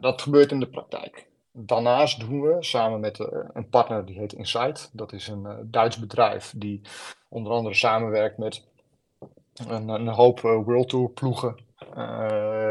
Dat 0.00 0.22
gebeurt 0.22 0.52
in 0.52 0.60
de 0.60 0.68
praktijk. 0.68 1.26
Daarnaast 1.52 2.20
doen 2.20 2.40
we 2.40 2.56
samen 2.60 3.00
met 3.00 3.18
een 3.52 3.68
partner 3.68 4.06
die 4.06 4.18
heet 4.18 4.32
Insight. 4.32 4.90
Dat 4.92 5.12
is 5.12 5.28
een 5.28 5.68
Duits 5.70 5.98
bedrijf 5.98 6.54
die 6.56 6.80
onder 7.28 7.52
andere 7.52 7.74
samenwerkt 7.74 8.38
met 8.38 8.64
een, 9.68 10.08
hoop 10.08 10.40
World 10.40 10.88
Tour 10.88 11.10
ploegen 11.10 11.65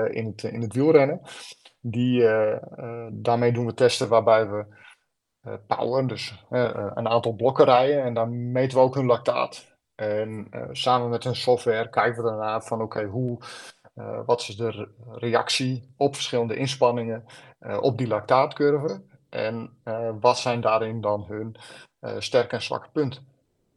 in, 0.10 0.26
het, 0.26 0.44
in 0.44 0.62
het 0.62 0.74
wielrennen. 0.74 1.22
Die, 1.80 2.30
daarmee 3.12 3.52
doen 3.52 3.66
we 3.66 3.74
testen 3.74 4.08
waarbij 4.08 4.50
we 4.50 4.66
power, 5.68 6.08
dus 6.08 6.46
een 6.50 7.08
aantal 7.08 7.34
blokken 7.34 7.66
rijden 7.66 8.04
en 8.04 8.14
dan 8.14 8.52
meten 8.52 8.78
we 8.78 8.84
ook 8.84 8.96
hun 8.96 9.06
lactaat. 9.06 9.78
En 9.96 10.48
samen 10.72 11.10
met 11.10 11.24
hun 11.24 11.36
software 11.36 11.90
kijken 11.90 12.24
we 12.24 12.30
daarna 12.30 12.62
van 12.62 12.82
oké, 12.82 13.04
hoe 13.04 13.40
wat 14.26 14.42
is 14.42 14.56
de 14.56 14.90
reactie 15.12 15.94
op 15.98 16.16
verschillende 16.16 16.56
inspanningen 16.56 17.26
op 17.80 17.98
die 17.98 18.08
lactaatcurve? 18.08 19.02
En 19.30 19.78
wat 20.20 20.38
zijn 20.38 20.62
daarin 20.62 21.02
dan 21.02 21.26
hun 21.28 21.56
sterke 22.18 22.56
en 22.56 22.62
zwakke 22.62 22.90
punten? 22.92 23.28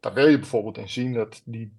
Daar 0.00 0.12
wil 0.12 0.26
je 0.26 0.38
bijvoorbeeld 0.38 0.78
in 0.78 0.88
zien 0.88 1.14
dat 1.14 1.42
die 1.44 1.72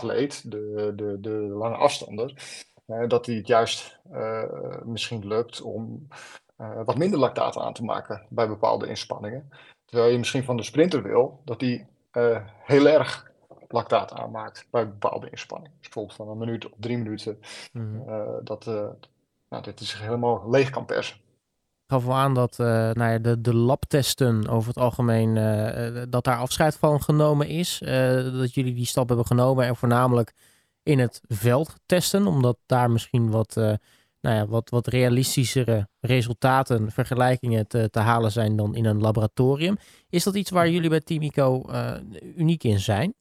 duuratleet, 0.00 0.50
de, 0.50 0.92
de, 0.96 1.20
de 1.20 1.30
lange 1.30 1.76
afstander, 1.76 2.34
dat 3.08 3.24
die 3.24 3.36
het 3.36 3.46
juist 3.46 4.00
misschien 4.84 5.26
lukt 5.26 5.62
om 5.62 6.08
wat 6.84 6.98
minder 6.98 7.18
lactaat 7.18 7.58
aan 7.58 7.72
te 7.72 7.84
maken 7.84 8.26
bij 8.28 8.48
bepaalde 8.48 8.86
inspanningen. 8.86 9.50
Terwijl 9.84 10.10
je 10.12 10.18
misschien 10.18 10.44
van 10.44 10.56
de 10.56 10.62
sprinter 10.62 11.02
wil 11.02 11.40
dat 11.44 11.60
die 11.60 11.86
heel 12.64 12.88
erg 12.88 13.32
lactaat 13.68 14.12
aanmaakt 14.12 14.66
bij 14.70 14.88
bepaalde 14.88 15.30
inspanningen. 15.30 15.72
Dus 15.78 15.88
bijvoorbeeld 15.88 16.16
van 16.16 16.28
een 16.28 16.38
minuut 16.38 16.64
of 16.64 16.72
drie 16.78 16.98
minuten, 16.98 17.38
mm 17.72 18.04
dat, 18.44 18.64
nou, 19.48 19.62
dit 19.62 19.80
is 19.80 19.94
helemaal 19.94 20.50
leeg 20.50 20.70
kan 20.70 20.84
persen. 20.84 21.16
Gaf 21.86 22.04
wel 22.04 22.14
aan 22.14 22.34
dat 22.34 22.58
uh, 22.60 22.66
nou 22.66 23.12
ja, 23.12 23.18
de, 23.18 23.40
de 23.40 23.54
labtesten 23.54 24.48
over 24.48 24.68
het 24.68 24.78
algemeen, 24.78 25.34
dat 26.10 26.24
daar 26.24 26.38
afscheid 26.38 26.76
van 26.76 27.02
genomen 27.02 27.48
is. 27.48 27.78
dat 28.38 28.54
jullie 28.54 28.74
die 28.74 28.86
stap 28.86 29.08
hebben 29.08 29.26
genomen 29.26 29.66
en 29.66 29.76
voornamelijk 29.76 30.32
in 30.82 30.98
het 30.98 31.20
veld 31.28 31.74
testen, 31.86 32.26
omdat 32.26 32.58
daar 32.66 32.90
misschien 32.90 33.30
wat, 33.30 33.54
nou 33.54 34.36
ja, 34.36 34.46
wat, 34.46 34.70
wat 34.70 34.86
realistischere 34.86 35.88
resultaten, 36.00 36.90
vergelijkingen 36.90 37.66
te, 37.66 37.90
te 37.90 37.98
halen 37.98 38.32
zijn 38.32 38.56
dan 38.56 38.74
in 38.74 38.84
een 38.84 39.00
laboratorium. 39.00 39.76
Is 40.08 40.24
dat 40.24 40.34
iets 40.34 40.50
waar 40.50 40.68
jullie 40.68 40.90
bij 40.90 41.00
Team 41.00 41.22
ICO 41.22 41.64
uniek 42.36 42.64
in 42.64 42.80
zijn? 42.80 43.14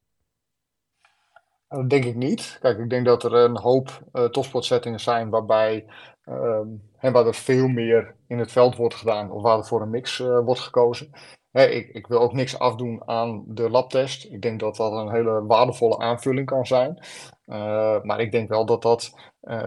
Dat 1.67 1.89
denk 1.89 2.05
ik 2.05 2.15
niet. 2.15 2.58
Kijk, 2.62 2.77
ik 2.77 2.89
denk 2.89 3.05
dat 3.05 3.24
er 3.24 3.34
een 3.34 3.58
hoop 3.58 4.03
topsportsettingen 4.32 5.00
zijn 5.00 5.29
waarbij 5.29 5.86
um, 6.25 6.82
en 6.98 7.13
waar 7.13 7.27
er 7.27 7.34
veel 7.34 7.68
meer 7.68 8.15
in 8.27 8.39
het 8.39 8.51
veld 8.51 8.75
wordt 8.75 8.96
gedaan 8.96 9.32
of 9.32 9.42
waar 9.42 9.58
er 9.58 9.65
voor 9.65 9.82
een 9.82 9.89
mix 9.89 10.20
uh, 10.20 10.39
wordt 10.39 10.62
gekozen. 10.62 11.12
ik, 11.51 11.89
ik, 11.89 12.08
wil 12.08 12.20
ook 12.20 12.34
niks 12.34 12.60
afdoen 12.60 13.08
aan 13.08 13.44
de 13.48 13.70
labtest. 13.70 14.25
Ik 14.32 14.42
denk 14.42 14.60
dat 14.60 14.75
dat 14.75 14.92
een 14.92 15.12
hele 15.12 15.46
waardevolle 15.46 15.98
aanvulling 15.98 16.46
kan 16.46 16.65
zijn. 16.65 17.06
Uh, 17.46 18.01
maar 18.01 18.20
ik 18.20 18.32
denk 18.32 18.50
wel 18.50 18.65
dat, 18.65 18.82
dat, 18.82 19.13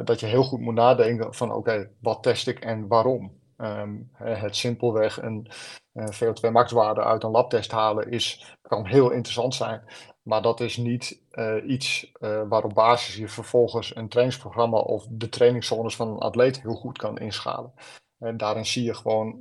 dat 0.05 0.21
je 0.21 0.27
heel 0.27 0.45
goed 0.45 0.61
moet 0.61 0.75
nadenken 0.75 1.35
van 1.35 1.53
oké, 1.53 1.91
wat 2.01 2.23
test 2.23 2.49
ik 2.49 2.59
en 2.61 2.87
waarom? 2.87 3.45
Um, 3.59 4.11
het 4.13 4.57
simpelweg 4.57 5.23
een 5.23 5.51
VO2 5.99 6.51
maxwaarde 6.53 7.03
uit 7.03 7.23
een 7.23 7.31
labtest 7.31 7.71
halen 7.71 8.11
is, 8.11 8.57
kan 8.63 8.87
heel 8.87 9.11
interessant 9.11 9.55
zijn. 9.55 9.83
Maar 10.27 10.43
dat 10.43 10.61
is 10.61 10.77
niet 10.77 11.23
uh, 11.33 11.69
iets 11.69 12.13
uh, 12.21 12.43
waar 12.49 12.65
op 12.65 12.75
basis 12.75 13.17
je 13.17 13.29
vervolgens 13.29 13.97
een 13.97 14.09
trainingsprogramma 14.09 14.79
of 14.79 15.07
de 15.11 15.29
trainingszones 15.29 15.97
van 15.97 16.09
een 16.09 16.19
atleet 16.19 16.63
heel 16.63 16.75
goed 16.75 16.99
kan 16.99 17.19
inschalen. 17.19 17.73
En 18.19 18.37
daarin 18.37 18.67
zie 18.67 18.85
je 18.85 18.95
gewoon 18.95 19.39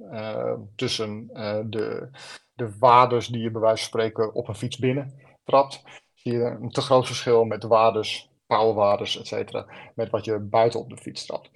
tussen 0.75 1.27
de, 1.69 2.09
de 2.53 2.77
waardes 2.79 3.27
die 3.27 3.41
je 3.41 3.51
bij 3.51 3.61
wijze 3.61 3.77
van 3.77 3.87
spreken 3.87 4.33
op 4.33 4.47
een 4.47 4.55
fiets 4.55 4.77
binnen 4.77 5.13
trapt, 5.43 5.83
zie 6.13 6.33
je 6.33 6.43
een 6.43 6.69
te 6.69 6.81
groot 6.81 7.05
verschil 7.05 7.43
met 7.43 7.61
de 7.61 7.67
waardes, 7.67 8.31
powerwaardes, 8.47 9.19
et 9.19 9.27
cetera, 9.27 9.65
met 9.95 10.09
wat 10.09 10.25
je 10.25 10.39
buiten 10.39 10.79
op 10.79 10.89
de 10.89 10.97
fiets 10.97 11.25
trapt. 11.25 11.51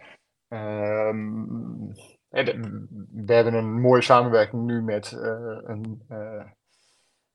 Um, 0.47 1.93
we 2.29 3.33
hebben 3.33 3.53
een 3.53 3.81
mooie 3.81 4.01
samenwerking 4.01 4.65
nu 4.65 4.81
met 4.81 5.11
een 5.63 6.01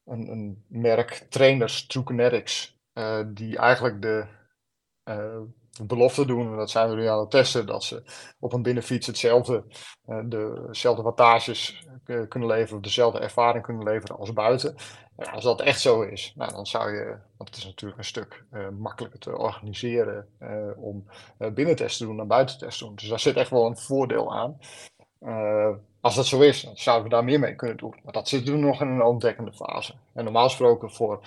een, 0.07 0.65
merk 0.69 1.27
trainers, 1.29 1.87
True 1.87 2.05
Kinetics, 2.05 2.79
uh, 2.95 3.21
die 3.27 3.59
eigenlijk 3.59 4.03
de 4.03 4.27
uh, 5.09 5.41
belofte 5.83 6.27
doen, 6.27 6.51
en 6.51 6.57
dat 6.57 6.71
zijn 6.71 6.89
we 6.91 6.95
nu 6.95 7.07
aan 7.07 7.21
het 7.21 7.31
testen, 7.31 7.67
dat 7.67 7.85
ze 7.85 8.03
op 8.39 8.53
een 8.53 8.63
binnenfiets 8.63 9.07
hetzelfde, 9.07 9.65
uh, 10.07 10.21
dezelfde 10.25 11.03
wattages 11.03 11.87
kunnen 12.29 12.49
leveren, 12.49 12.83
dezelfde 12.83 13.19
ervaring 13.19 13.65
kunnen 13.65 13.85
leveren 13.85 14.17
als 14.17 14.33
buiten. 14.33 14.75
En 15.17 15.27
als 15.27 15.45
dat 15.45 15.61
echt 15.61 15.81
zo 15.81 16.03
is, 16.03 16.33
nou, 16.37 16.53
dan 16.53 16.67
zou 16.67 16.93
je, 16.93 17.17
want 17.37 17.49
het 17.49 17.59
is 17.59 17.65
natuurlijk 17.65 17.99
een 17.99 18.05
stuk 18.05 18.45
makkelijker 18.79 19.21
te 19.21 19.37
organiseren 19.37 20.29
om 20.77 21.05
binnentesten 21.55 21.99
te 21.99 22.05
doen 22.05 22.17
dan 22.17 22.27
buitentesten 22.27 22.79
te 22.79 22.85
doen. 22.85 22.95
Dus 22.95 23.09
daar 23.09 23.21
zit 23.21 23.37
echt 23.37 23.51
wel 23.51 23.67
een 23.67 23.77
voordeel 23.77 24.35
aan. 24.35 24.59
Als 26.05 26.15
dat 26.15 26.27
zo 26.27 26.41
is, 26.41 26.63
dan 26.63 26.77
zouden 26.77 27.05
we 27.05 27.15
daar 27.15 27.25
meer 27.25 27.39
mee 27.41 27.55
kunnen 27.55 27.77
doen. 27.77 27.95
Maar 28.03 28.13
dat 28.13 28.29
zit 28.29 28.45
nu 28.45 28.57
nog 28.57 28.81
in 28.81 28.89
een 28.89 29.03
ontdekkende 29.03 29.53
fase. 29.53 29.95
En 30.13 30.25
normaal 30.25 30.45
gesproken 30.45 30.91
voor 30.91 31.27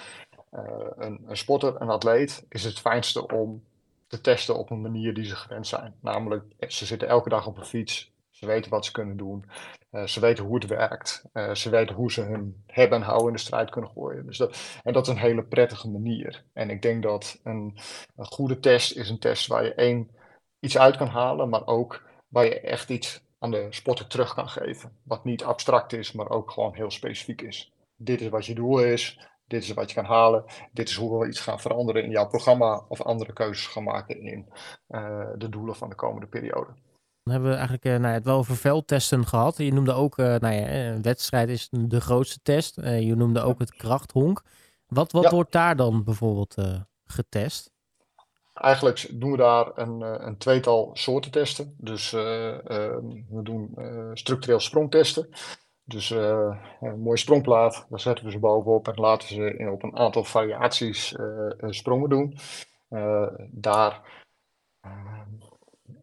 uh, 0.53 0.61
een, 0.95 1.23
een, 1.27 1.37
sporter, 1.37 1.81
een 1.81 1.89
atleet, 1.89 2.45
is 2.49 2.63
het 2.63 2.79
fijnste 2.79 3.27
om 3.27 3.63
te 4.07 4.21
testen 4.21 4.57
op 4.57 4.69
een 4.69 4.81
manier 4.81 5.13
die 5.13 5.25
ze 5.25 5.35
gewend 5.35 5.67
zijn. 5.67 5.93
Namelijk, 6.01 6.43
ze 6.67 6.85
zitten 6.85 7.07
elke 7.07 7.29
dag 7.29 7.47
op 7.47 7.57
een 7.57 7.65
fiets. 7.65 8.11
Ze 8.29 8.45
weten 8.45 8.71
wat 8.71 8.85
ze 8.85 8.91
kunnen 8.91 9.17
doen. 9.17 9.45
Uh, 9.91 10.05
ze 10.05 10.19
weten 10.19 10.43
hoe 10.43 10.55
het 10.55 10.67
werkt. 10.67 11.23
Ze 11.53 11.69
weten 11.69 11.95
hoe 11.95 12.11
ze 12.11 12.21
hun 12.21 12.63
hebben 12.65 12.97
en 12.97 13.05
houden 13.05 13.27
in 13.27 13.33
de 13.33 13.39
strijd 13.39 13.69
kunnen 13.69 13.91
gooien. 13.91 14.25
Dus 14.25 14.37
dat, 14.37 14.79
en 14.83 14.93
dat 14.93 15.07
is 15.07 15.13
een 15.13 15.19
hele 15.19 15.43
prettige 15.43 15.89
manier. 15.89 16.43
En 16.53 16.69
ik 16.69 16.81
denk 16.81 17.03
dat 17.03 17.39
een 17.43 17.77
goede 18.15 18.59
test 18.59 18.95
is 18.97 19.09
een 19.09 19.19
test 19.19 19.47
waar 19.47 19.63
je 19.63 19.73
één 19.73 20.09
iets 20.59 20.77
uit 20.77 20.97
kan 20.97 21.07
halen, 21.07 21.49
maar 21.49 21.67
ook 21.67 22.03
waar 22.27 22.45
je 22.45 22.59
echt 22.59 22.89
iets 22.89 23.25
aan 23.39 23.51
de 23.51 23.67
sporter 23.69 24.07
terug 24.07 24.33
kan 24.33 24.49
geven. 24.49 24.91
Wat 25.03 25.23
niet 25.23 25.43
abstract 25.43 25.93
is, 25.93 26.11
maar 26.11 26.29
ook 26.29 26.51
gewoon 26.51 26.73
heel 26.73 26.91
specifiek 26.91 27.41
is. 27.41 27.71
Dit 27.95 28.21
is 28.21 28.29
wat 28.29 28.45
je 28.45 28.55
doel 28.55 28.79
is, 28.79 29.19
dit 29.47 29.63
is 29.63 29.73
wat 29.73 29.89
je 29.89 29.95
kan 29.95 30.05
halen, 30.05 30.43
dit 30.71 30.89
is 30.89 30.95
hoe 30.95 31.19
we 31.19 31.27
iets 31.27 31.39
gaan 31.39 31.59
veranderen 31.59 32.03
in 32.03 32.09
jouw 32.09 32.27
programma 32.27 32.85
of 32.87 33.01
andere 33.01 33.33
keuzes 33.33 33.67
gaan 33.67 33.83
maken 33.83 34.21
in 34.21 34.45
uh, 34.89 35.27
de 35.37 35.49
doelen 35.49 35.75
van 35.75 35.89
de 35.89 35.95
komende 35.95 36.27
periode. 36.27 36.73
Dan 37.23 37.33
hebben 37.33 37.49
we 37.49 37.55
eigenlijk 37.55 37.85
uh, 37.85 37.91
nou 37.91 38.07
ja, 38.07 38.13
het 38.13 38.25
wel 38.25 38.37
over 38.37 38.55
veldtesten 38.55 39.25
gehad. 39.25 39.57
Je 39.57 39.73
noemde 39.73 39.93
ook, 39.93 40.17
uh, 40.17 40.25
nou 40.25 40.53
ja, 40.53 40.69
een 40.69 41.01
wedstrijd 41.01 41.49
is 41.49 41.67
de 41.71 42.01
grootste 42.01 42.39
test. 42.43 42.75
je 42.75 43.15
noemde 43.15 43.41
ook 43.41 43.59
het 43.59 43.75
krachthonk. 43.75 44.41
Wat, 44.87 45.11
wat 45.11 45.23
ja. 45.23 45.29
wordt 45.29 45.51
daar 45.51 45.75
dan 45.75 46.03
bijvoorbeeld 46.03 46.55
getest? 47.05 47.71
Eigenlijk 48.59 49.07
doen 49.11 49.31
we 49.31 49.37
daar 49.37 49.71
een, 49.75 50.01
eh, 50.01 50.15
een 50.17 50.37
tweetal 50.37 50.89
soorten 50.93 51.31
testen. 51.31 51.75
Dus 51.77 52.13
uh, 52.13 52.21
uh, 52.51 52.97
we 53.29 53.41
doen 53.43 53.71
structureel 54.13 54.59
sprongtesten. 54.59 55.29
Dus 55.83 56.09
een 56.09 56.99
mooie 56.99 57.17
sprongplaat, 57.17 57.85
daar 57.89 57.99
zetten 57.99 58.25
we 58.25 58.31
ze 58.31 58.39
bovenop 58.39 58.87
en 58.87 58.95
laten 58.95 59.27
ze 59.27 59.69
op 59.71 59.83
een 59.83 59.95
aantal 59.95 60.23
variaties 60.23 61.15
sprongen 61.59 62.09
doen. 62.09 62.37
daar 63.51 64.01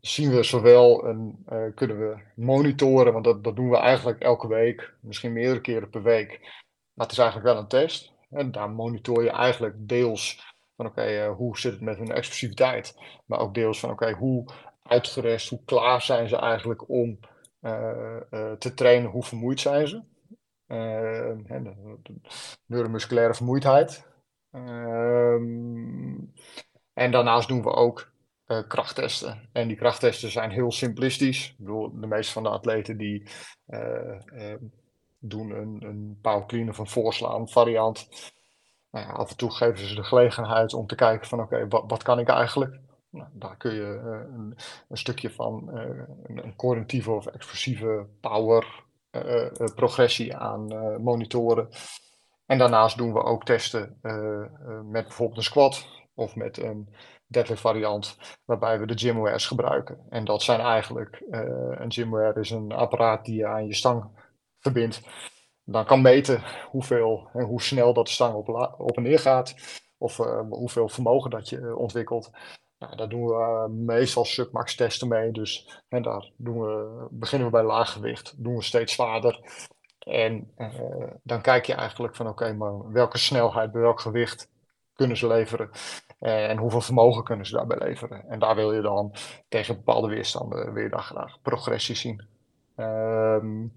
zien 0.01 0.31
we 0.31 0.43
zowel 0.43 1.05
een, 1.05 1.45
kunnen 1.75 1.99
we 1.99 2.19
monitoren, 2.35 3.13
want 3.13 3.25
dat, 3.25 3.45
dat 3.45 3.57
doen 3.57 3.71
we 3.71 3.77
eigenlijk 3.77 4.21
elke 4.21 4.49
week, 4.49 4.95
misschien 5.01 5.33
meerdere 5.33 5.61
keren 5.61 5.91
per 5.91 6.03
week. 6.03 6.41
Maar 6.95 7.07
het 7.07 7.13
is 7.13 7.19
eigenlijk 7.19 7.53
wel 7.53 7.59
een 7.59 7.69
test. 7.69 8.13
En 8.31 8.53
daar 8.53 8.71
monitor 8.71 9.23
je 9.23 9.31
eigenlijk 9.31 9.75
deels 9.79 10.54
van 10.77 10.87
oké, 10.87 11.27
uh, 11.27 11.37
hoe 11.37 11.59
zit 11.59 11.73
het 11.73 11.81
met 11.81 11.99
hun 11.99 12.13
explosiviteit? 12.13 12.95
Maar 13.27 13.39
ook 13.39 13.55
deels 13.55 13.81
van 13.81 13.91
oké, 13.91 14.13
hoe 14.13 14.49
uitgerust, 14.83 15.49
hoe 15.49 15.65
klaar 15.65 16.03
zijn 16.03 16.29
ze 16.29 16.37
eigenlijk 16.37 16.89
om 16.89 17.19
uh, 17.61 18.17
uh, 18.31 18.53
te 18.53 18.75
trainen, 18.75 19.11
hoe 19.11 19.25
vermoeid 19.25 19.61
zijn 19.61 19.89
ze? 19.89 20.03
de, 21.63 21.99
de 22.03 22.15
neuromusculaire 22.67 23.35
vermoeidheid. 23.35 24.07
Ehm, 24.51 26.15
en 26.93 27.11
daarnaast 27.11 27.49
doen 27.49 27.63
we 27.63 27.71
ook 27.71 28.13
krachttesten. 28.69 29.49
En 29.53 29.69
die 29.69 29.77
krachttesten 29.77 30.31
zijn 30.31 30.51
heel 30.51 30.73
simplistisch. 30.73 31.49
Ik 31.49 31.55
bedoel, 31.59 32.01
de 32.01 32.07
meeste 32.07 32.33
van 32.33 32.43
de 32.43 32.49
atleten 32.49 32.97
die 32.97 33.29
doen 35.19 35.51
een, 35.51 35.83
een 36.47 36.69
of 36.69 36.79
een 36.79 36.87
voorslaan 36.87 37.49
variant 37.49 38.09
nou 39.03 39.17
af 39.17 39.31
en 39.31 39.37
toe 39.37 39.51
geven 39.51 39.89
ze 39.89 39.95
de 39.95 40.05
gelegenheid 40.05 40.75
om 40.75 40.87
te 40.87 40.95
kijken 40.95 41.29
van 41.29 41.41
oké, 41.41 41.69
wat, 41.69 41.85
wat, 41.87 42.03
kan 42.03 42.19
ik 42.19 42.29
eigenlijk? 42.29 42.79
Nou, 43.11 43.29
daar 43.33 43.57
kun 43.57 43.75
je 43.75 44.01
een, 44.35 44.57
een, 44.89 44.97
stukje 44.97 45.31
van 45.31 45.69
een, 45.73 46.45
een 46.45 46.57
cognitieve 46.57 47.11
of 47.11 47.27
expressieve 47.27 48.07
power 48.21 48.83
progressie 49.75 50.37
aan 50.37 50.67
monitoren. 51.03 51.69
En 52.47 52.59
daarnaast 52.59 52.97
doen 52.97 53.13
we 53.13 53.23
ook 53.23 53.45
testen 53.45 53.99
met 54.91 55.05
bijvoorbeeld 55.05 55.37
een 55.37 55.45
squat 55.45 55.87
of 56.15 56.37
met 56.37 56.59
een 56.59 56.89
deadlift 57.27 57.61
variant, 57.61 58.19
waarbij 58.45 58.81
we 58.81 58.87
de 58.87 58.99
gymwares 58.99 59.47
gebruiken. 59.47 59.99
En 60.09 60.25
dat 60.25 60.43
zijn 60.43 60.61
eigenlijk, 60.61 61.23
een 61.79 61.93
gymware 61.93 62.41
is 62.41 62.51
een 62.51 62.73
apparaat 62.73 63.25
die 63.25 63.37
je 63.37 63.47
aan 63.47 63.67
je 63.67 63.75
stang 63.75 64.05
verbindt. 64.59 65.03
Dan 65.65 65.85
kan 65.85 66.03
meten 66.03 66.43
hoeveel 66.71 67.29
en 67.33 67.45
hoe 67.45 67.63
snel 67.63 67.93
dat 67.93 68.07
de 68.07 68.13
stang 68.13 68.35
op, 68.35 68.49
op 68.79 68.97
en 68.97 69.03
neer 69.03 69.19
gaat, 69.19 69.55
of 69.99 70.19
uh, 70.19 70.41
hoeveel 70.49 70.89
vermogen 70.89 71.31
dat 71.31 71.49
je 71.49 71.57
uh, 71.57 71.79
ontwikkelt. 71.79 72.31
Nou, 72.79 72.97
daar 72.97 73.09
doen 73.09 73.27
we 73.27 73.69
meestal 73.71 74.25
submax 74.25 74.75
testen 74.75 75.09
mee. 75.09 75.33
Dus 75.33 75.83
en 75.89 76.03
daar 76.03 76.31
doen 76.37 76.61
we, 76.61 77.07
beginnen 77.11 77.49
we 77.49 77.53
bij 77.53 77.65
laag 77.65 77.93
gewicht, 77.93 78.45
doen 78.45 78.57
we 78.57 78.63
steeds 78.63 78.93
zwaarder. 78.93 79.41
En 79.99 80.55
dan 81.23 81.41
kijk 81.41 81.67
je 81.67 81.75
eigenlijk 81.75 82.17
van 82.17 82.29
oké, 82.29 82.53
maar 82.53 82.93
welke 82.93 83.19
snelheid 83.19 83.73
bij 83.73 83.81
welk 83.81 84.01
gewicht 84.01 84.49
kunnen 84.95 85.17
ze 85.17 85.27
leveren. 85.27 85.71
Eh, 86.19 86.51
en 86.51 86.59
hoeveel 86.59 86.81
vermogen 86.81 87.25
kunnen 87.25 87.47
ze 87.47 87.55
daarbij 87.55 87.79
leveren? 87.79 88.29
En 88.29 88.39
daar 88.39 88.55
wil 88.55 88.73
je 88.73 88.81
dan 88.81 89.15
tegen 89.49 89.77
bepaalde 89.77 90.09
weerstanden 90.09 90.73
weer 90.73 90.91
dan 90.91 91.03
graag 91.03 91.41
progressie 91.43 91.95
zien. 91.95 92.27
Um, 92.77 93.73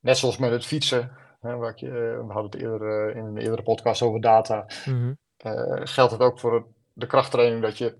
net 0.00 0.18
zoals 0.18 0.38
met 0.38 0.50
het 0.50 0.66
fietsen, 0.66 1.10
hè, 1.40 1.56
wat 1.56 1.80
je, 1.80 1.86
eh, 1.86 2.26
we 2.26 2.32
hadden 2.32 2.50
het 2.50 2.54
eerder 2.54 3.10
uh, 3.10 3.16
in 3.16 3.24
een 3.24 3.36
eerdere 3.36 3.62
podcast 3.62 4.02
over 4.02 4.20
data, 4.20 4.66
mm 4.84 4.94
-hmm. 4.94 5.18
geldt 5.86 6.12
het 6.12 6.20
ook 6.20 6.40
voor 6.40 6.66
de 6.92 7.06
krachttraining 7.06 7.62
dat 7.62 7.78
je 7.78 7.96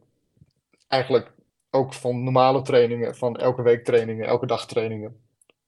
eigenlijk 0.88 1.32
ook 1.70 1.94
van 1.94 2.24
normale 2.24 2.62
trainingen, 2.62 3.16
van 3.16 3.36
elke 3.36 3.62
week 3.62 3.84
trainingen, 3.84 4.26
elke 4.26 4.46
dag 4.46 4.66
trainingen, 4.66 5.20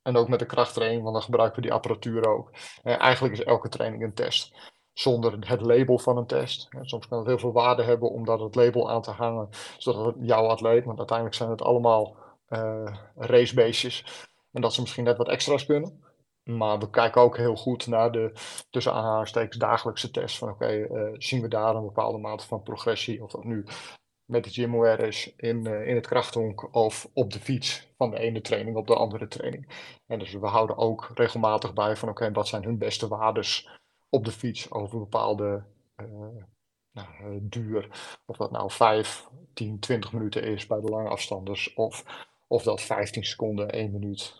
en 0.03 0.17
ook 0.17 0.29
met 0.29 0.39
de 0.39 0.47
krachttraining, 0.47 1.03
want 1.03 1.15
dan 1.15 1.25
gebruiken 1.25 1.57
we 1.57 1.63
die 1.63 1.73
apparatuur 1.73 2.29
ook. 2.29 2.51
eigenlijk 2.83 3.35
is 3.35 3.45
elke 3.45 3.69
training 3.69 4.03
een 4.03 4.15
test 4.15 4.53
zonder 4.93 5.37
het 5.41 5.61
label 5.61 5.99
van 5.99 6.17
een 6.17 6.27
test. 6.27 6.69
Soms 6.81 7.09
kan 7.09 7.19
het 7.19 7.27
heel 7.27 7.39
veel 7.39 7.53
waarde 7.53 7.83
hebben 7.83 8.11
om 8.11 8.25
dat 8.25 8.41
het 8.41 8.55
label 8.55 8.91
aan 8.91 9.03
te 9.03 9.11
hangen, 9.11 9.49
zodat 9.79 10.05
het 10.05 10.15
jouw 10.19 10.47
atleet, 10.47 10.85
want 10.85 10.99
uiteindelijk 10.99 11.37
zijn 11.37 11.51
het 11.51 11.63
allemaal 11.63 12.17
uh, 12.49 12.95
racebeestjes, 13.17 14.27
en 14.53 14.61
dat 14.61 14.75
ze 14.75 14.81
misschien 14.81 15.05
net 15.05 15.17
wat 15.17 15.29
extra's 15.29 15.67
kunnen. 15.67 16.03
Maar 16.45 16.79
we 16.79 16.91
kijken 16.91 17.21
ook 17.21 17.37
heel 17.37 17.57
goed 17.57 17.87
naar 17.87 18.13
de 18.13 18.33
tussen 18.71 18.93
aanhalingstekens 18.93 19.57
dagelijkse 19.57 20.11
test. 20.11 20.39
Van 20.39 20.49
oké, 20.49 20.73
uh, 20.73 21.15
zien 21.19 21.43
we 21.43 21.49
daar 21.49 21.75
een 21.75 21.85
bepaalde 21.85 22.19
mate 22.19 22.47
van 22.47 22.63
progressie? 22.63 23.23
Of 23.23 23.31
dat 23.31 23.45
nu 23.45 23.65
met 24.25 24.45
de 24.45 24.51
gymwear 24.51 25.01
is 25.01 25.35
in, 25.37 25.67
uh, 25.67 25.87
in 25.87 25.95
het 25.95 26.07
krachthonk 26.07 26.75
of 26.75 27.11
op 27.13 27.33
de 27.33 27.41
fiets 27.41 27.93
van 27.97 28.11
de 28.11 28.19
ene 28.19 28.41
training 28.41 28.77
op 28.77 28.87
de 28.87 28.95
andere 28.95 29.29
training. 29.29 29.69
En 30.07 30.19
dus 30.19 30.33
we 30.33 30.47
houden 30.47 30.77
ook 30.77 31.11
regelmatig 31.15 31.73
bij 31.73 31.97
van 31.97 32.09
oké, 32.09 32.33
wat 32.33 32.49
zijn 32.49 32.65
hun 32.65 32.79
beste 32.79 33.09
waardes 33.09 33.69
op 34.09 34.25
de 34.25 34.33
fiets 34.33 34.71
over 34.71 34.95
een 34.95 35.01
bepaalde 35.01 35.65
uh, 35.97 36.07
nou, 36.93 37.09
eh, 37.19 37.41
duur. 37.41 37.89
Of 38.27 38.37
dat 38.37 38.51
nou 38.51 38.71
5, 38.71 39.29
10, 39.55 39.79
20 39.79 40.13
minuten 40.13 40.43
is 40.43 40.67
bij 40.67 40.81
de 40.81 40.89
lange 40.89 41.09
afstanders. 41.09 41.75
Of, 41.75 42.05
of 42.47 42.63
dat 42.63 42.81
15 42.81 43.25
seconden, 43.25 43.71
1 43.71 43.93
minuut, 43.93 44.35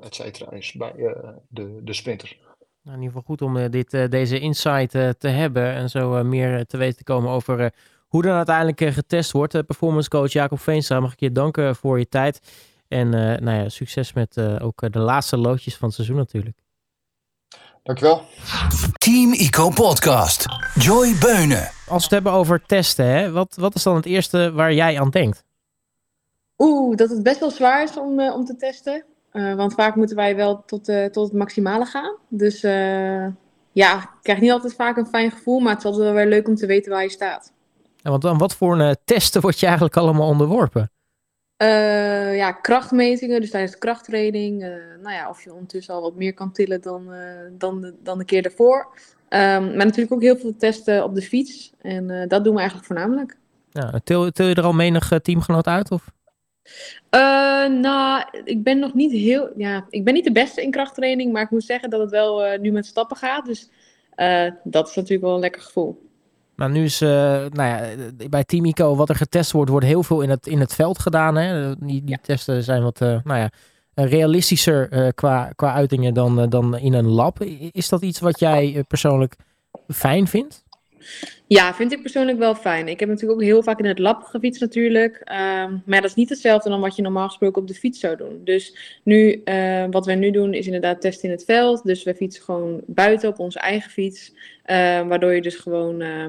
et 0.00 0.14
cetera, 0.14 0.50
is 0.50 0.72
bij 0.72 0.92
uh, 0.96 1.10
de, 1.48 1.80
de 1.82 1.92
sprinters. 1.92 2.38
Nou, 2.82 2.96
in 2.96 3.02
ieder 3.02 3.06
geval 3.06 3.22
goed 3.22 3.42
om 3.42 3.70
dit, 3.70 4.10
deze 4.10 4.38
insight 4.38 4.90
te 4.90 5.28
hebben 5.28 5.72
en 5.72 5.90
zo 5.90 6.24
meer 6.24 6.66
te 6.66 6.76
weten 6.76 6.96
te 6.96 7.04
komen 7.04 7.30
over 7.30 7.74
hoe 8.06 8.22
dan 8.22 8.36
uiteindelijk 8.36 8.94
getest 8.94 9.32
wordt. 9.32 9.66
performance 9.66 10.08
coach 10.08 10.32
Jacob 10.32 10.60
Veenstra, 10.60 11.00
mag 11.00 11.12
ik 11.12 11.20
je 11.20 11.32
danken 11.32 11.76
voor 11.76 11.98
je 11.98 12.08
tijd. 12.08 12.40
En 12.88 13.08
nou 13.08 13.50
ja, 13.50 13.68
succes 13.68 14.12
met 14.12 14.40
ook 14.60 14.92
de 14.92 14.98
laatste 14.98 15.36
loodjes 15.36 15.76
van 15.76 15.86
het 15.86 15.96
seizoen 15.96 16.16
natuurlijk. 16.16 16.56
Dankjewel. 17.82 18.22
Team 18.92 19.32
Eco 19.32 19.70
Podcast. 19.70 20.46
Joy 20.74 21.14
Beunen. 21.20 21.70
Als 21.86 21.86
we 21.86 21.94
het 21.94 22.10
hebben 22.10 22.32
over 22.32 22.62
testen, 22.66 23.06
hè, 23.06 23.30
wat, 23.30 23.56
wat 23.56 23.74
is 23.74 23.82
dan 23.82 23.96
het 23.96 24.06
eerste 24.06 24.52
waar 24.52 24.72
jij 24.72 25.00
aan 25.00 25.10
denkt? 25.10 25.44
Oeh, 26.58 26.96
dat 26.96 27.10
het 27.10 27.22
best 27.22 27.40
wel 27.40 27.50
zwaar 27.50 27.82
is 27.82 27.98
om, 27.98 28.20
uh, 28.20 28.34
om 28.34 28.44
te 28.44 28.56
testen. 28.56 29.04
Uh, 29.34 29.54
want 29.54 29.74
vaak 29.74 29.94
moeten 29.94 30.16
wij 30.16 30.36
wel 30.36 30.64
tot, 30.66 30.88
uh, 30.88 31.04
tot 31.04 31.28
het 31.28 31.38
maximale 31.38 31.84
gaan. 31.84 32.16
Dus 32.28 32.60
ja, 33.72 33.96
ik 33.98 34.08
krijg 34.22 34.40
niet 34.40 34.50
altijd 34.50 34.74
vaak 34.74 34.96
een 34.96 35.06
fijn 35.06 35.30
gevoel, 35.30 35.60
maar 35.60 35.72
het 35.72 35.78
is 35.78 35.84
altijd 35.84 36.04
wel 36.04 36.14
weer 36.14 36.26
leuk 36.26 36.48
om 36.48 36.54
te 36.54 36.66
weten 36.66 36.92
waar 36.92 37.02
je 37.02 37.08
staat. 37.08 37.52
Ja, 37.96 38.10
want 38.10 38.22
dan 38.22 38.38
wat 38.38 38.54
voor 38.54 38.94
testen 39.04 39.40
word 39.40 39.60
je 39.60 39.66
eigenlijk 39.66 39.96
allemaal 39.96 40.28
onderworpen? 40.28 40.90
Uh, 41.62 42.36
ja, 42.36 42.52
krachtmetingen, 42.52 43.40
dus 43.40 43.50
tijdens 43.50 43.72
de 43.72 43.78
krachttraining. 43.78 44.62
Uh, 44.62 44.68
nou 45.02 45.14
ja, 45.14 45.28
of 45.28 45.44
je 45.44 45.52
ondertussen 45.52 45.94
al 45.94 46.02
wat 46.02 46.14
meer 46.14 46.34
kan 46.34 46.52
tillen 46.52 46.80
dan, 46.80 47.14
uh, 47.14 47.18
dan, 47.52 47.80
de, 47.80 47.94
dan 48.02 48.18
de 48.18 48.24
keer 48.24 48.42
daarvoor. 48.42 48.88
Um, 49.28 49.76
maar 49.76 49.86
natuurlijk 49.86 50.12
ook 50.12 50.22
heel 50.22 50.36
veel 50.36 50.56
testen 50.56 51.04
op 51.04 51.14
de 51.14 51.22
fiets. 51.22 51.72
En 51.80 52.28
dat 52.28 52.44
doen 52.44 52.52
we 52.52 52.58
eigenlijk 52.58 52.88
voornamelijk. 52.88 53.36
Ja, 53.70 54.00
til, 54.04 54.30
til 54.30 54.46
je 54.46 54.54
er 54.54 54.62
al 54.62 54.72
menig 54.72 55.12
teamgenoot 55.22 55.66
uit? 55.66 55.90
Of? 55.90 56.10
Nou, 57.80 58.24
ik 58.44 58.62
ben 58.62 58.78
nog 58.78 58.94
niet 58.94 59.12
heel... 59.12 59.50
Ja, 59.56 59.86
ik 59.88 60.04
ben 60.04 60.14
niet 60.14 60.24
de 60.24 60.32
beste 60.32 60.62
in 60.62 60.70
krachttraining, 60.70 61.32
maar 61.32 61.42
ik 61.42 61.50
moet 61.50 61.64
zeggen 61.64 61.90
dat 61.90 62.00
het 62.00 62.10
wel 62.10 62.58
nu 62.58 62.72
met 62.72 62.86
stappen 62.86 63.16
gaat. 63.16 63.46
Dus 63.46 63.70
dat 64.64 64.88
is 64.88 64.94
natuurlijk 64.94 65.22
wel 65.22 65.34
een 65.34 65.40
lekker 65.40 65.62
gevoel. 65.62 66.02
Maar 66.54 66.70
nu 66.70 66.84
is, 66.84 67.00
nou 67.00 67.62
ja, 67.62 67.80
bij 68.30 68.44
Team 68.44 68.64
Ico, 68.64 68.96
wat 68.96 69.08
er 69.08 69.14
getest 69.14 69.52
wordt, 69.52 69.70
wordt 69.70 69.86
heel 69.86 70.02
veel 70.02 70.20
in 70.20 70.30
het, 70.30 70.46
in 70.46 70.60
het 70.60 70.74
veld 70.74 70.98
gedaan. 70.98 71.36
Hè? 71.36 71.76
Die, 71.76 72.04
die 72.04 72.18
testen 72.22 72.62
zijn 72.62 72.82
wat, 72.82 72.98
nou 72.98 73.22
ja, 73.24 73.50
realistischer 73.94 75.12
qua, 75.14 75.52
qua 75.56 75.72
uitingen 75.72 76.14
dan, 76.14 76.48
dan 76.48 76.78
in 76.78 76.92
een 76.92 77.08
lab. 77.08 77.42
Is 77.72 77.88
dat 77.88 78.02
iets 78.02 78.20
wat 78.20 78.40
jij 78.40 78.84
persoonlijk 78.88 79.36
fijn 79.88 80.26
vindt? 80.26 80.63
Ja, 81.46 81.74
vind 81.74 81.92
ik 81.92 82.00
persoonlijk 82.00 82.38
wel 82.38 82.54
fijn. 82.54 82.88
Ik 82.88 83.00
heb 83.00 83.08
natuurlijk 83.08 83.40
ook 83.40 83.46
heel 83.46 83.62
vaak 83.62 83.78
in 83.78 83.84
het 83.84 83.98
lab 83.98 84.22
gefietst 84.22 84.60
natuurlijk. 84.60 85.14
Um, 85.14 85.82
maar 85.86 86.00
dat 86.00 86.10
is 86.10 86.14
niet 86.14 86.28
hetzelfde 86.28 86.68
dan 86.68 86.80
wat 86.80 86.96
je 86.96 87.02
normaal 87.02 87.28
gesproken 87.28 87.62
op 87.62 87.68
de 87.68 87.74
fiets 87.74 88.00
zou 88.00 88.16
doen. 88.16 88.40
Dus 88.44 88.98
nu, 89.02 89.42
uh, 89.44 89.84
wat 89.90 90.06
wij 90.06 90.14
nu 90.14 90.30
doen 90.30 90.54
is 90.54 90.66
inderdaad 90.66 91.00
testen 91.00 91.28
in 91.28 91.34
het 91.34 91.44
veld. 91.44 91.84
Dus 91.84 92.02
we 92.02 92.14
fietsen 92.14 92.44
gewoon 92.44 92.80
buiten 92.86 93.28
op 93.28 93.38
onze 93.38 93.58
eigen 93.58 93.90
fiets. 93.90 94.32
Uh, 94.32 94.36
waardoor 95.06 95.34
je 95.34 95.42
dus 95.42 95.56
gewoon 95.56 96.00
uh, 96.00 96.24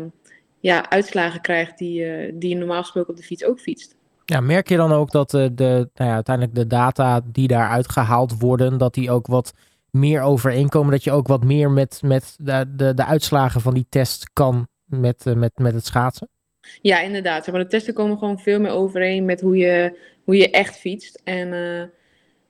ja, 0.60 0.90
uitslagen 0.90 1.42
krijgt 1.42 1.78
die, 1.78 2.02
uh, 2.02 2.32
die 2.34 2.50
je 2.50 2.56
normaal 2.56 2.82
gesproken 2.82 3.10
op 3.10 3.18
de 3.18 3.24
fiets 3.24 3.44
ook 3.44 3.60
fietst. 3.60 3.96
Ja, 4.26 4.40
merk 4.40 4.70
je 4.70 4.78
dan 4.78 4.92
ook 4.92 5.12
dat 5.12 5.30
de, 5.30 5.52
nou 5.56 6.10
ja, 6.10 6.14
uiteindelijk 6.14 6.56
de 6.56 6.68
data 6.68 7.22
die 7.32 7.48
daaruit 7.48 7.92
gehaald 7.92 8.40
worden, 8.40 8.78
dat 8.78 8.94
die 8.94 9.12
ook 9.12 9.28
wat 9.28 9.54
meer 9.96 10.22
overeenkomen? 10.22 10.92
Dat 10.92 11.04
je 11.04 11.12
ook 11.12 11.28
wat 11.28 11.44
meer 11.44 11.72
met, 11.72 12.00
met 12.02 12.36
de, 12.38 12.66
de, 12.76 12.94
de 12.94 13.06
uitslagen 13.06 13.62
van 13.62 13.74
die 13.74 13.86
test 13.90 14.30
kan 14.34 14.68
met, 14.86 15.26
met, 15.36 15.52
met 15.58 15.74
het 15.74 15.86
schaatsen? 15.86 16.30
Ja, 16.82 17.00
inderdaad. 17.00 17.52
Maar 17.52 17.60
de 17.60 17.68
testen 17.68 17.94
komen 17.94 18.18
gewoon 18.18 18.40
veel 18.40 18.60
meer 18.60 18.72
overeen 18.72 19.26
met 19.26 19.42
hoe 19.42 19.58
je, 19.58 20.00
hoe 20.24 20.36
je 20.36 20.50
echt 20.50 20.78
fietst. 20.78 21.22
En 21.24 21.48
uh, 21.48 21.84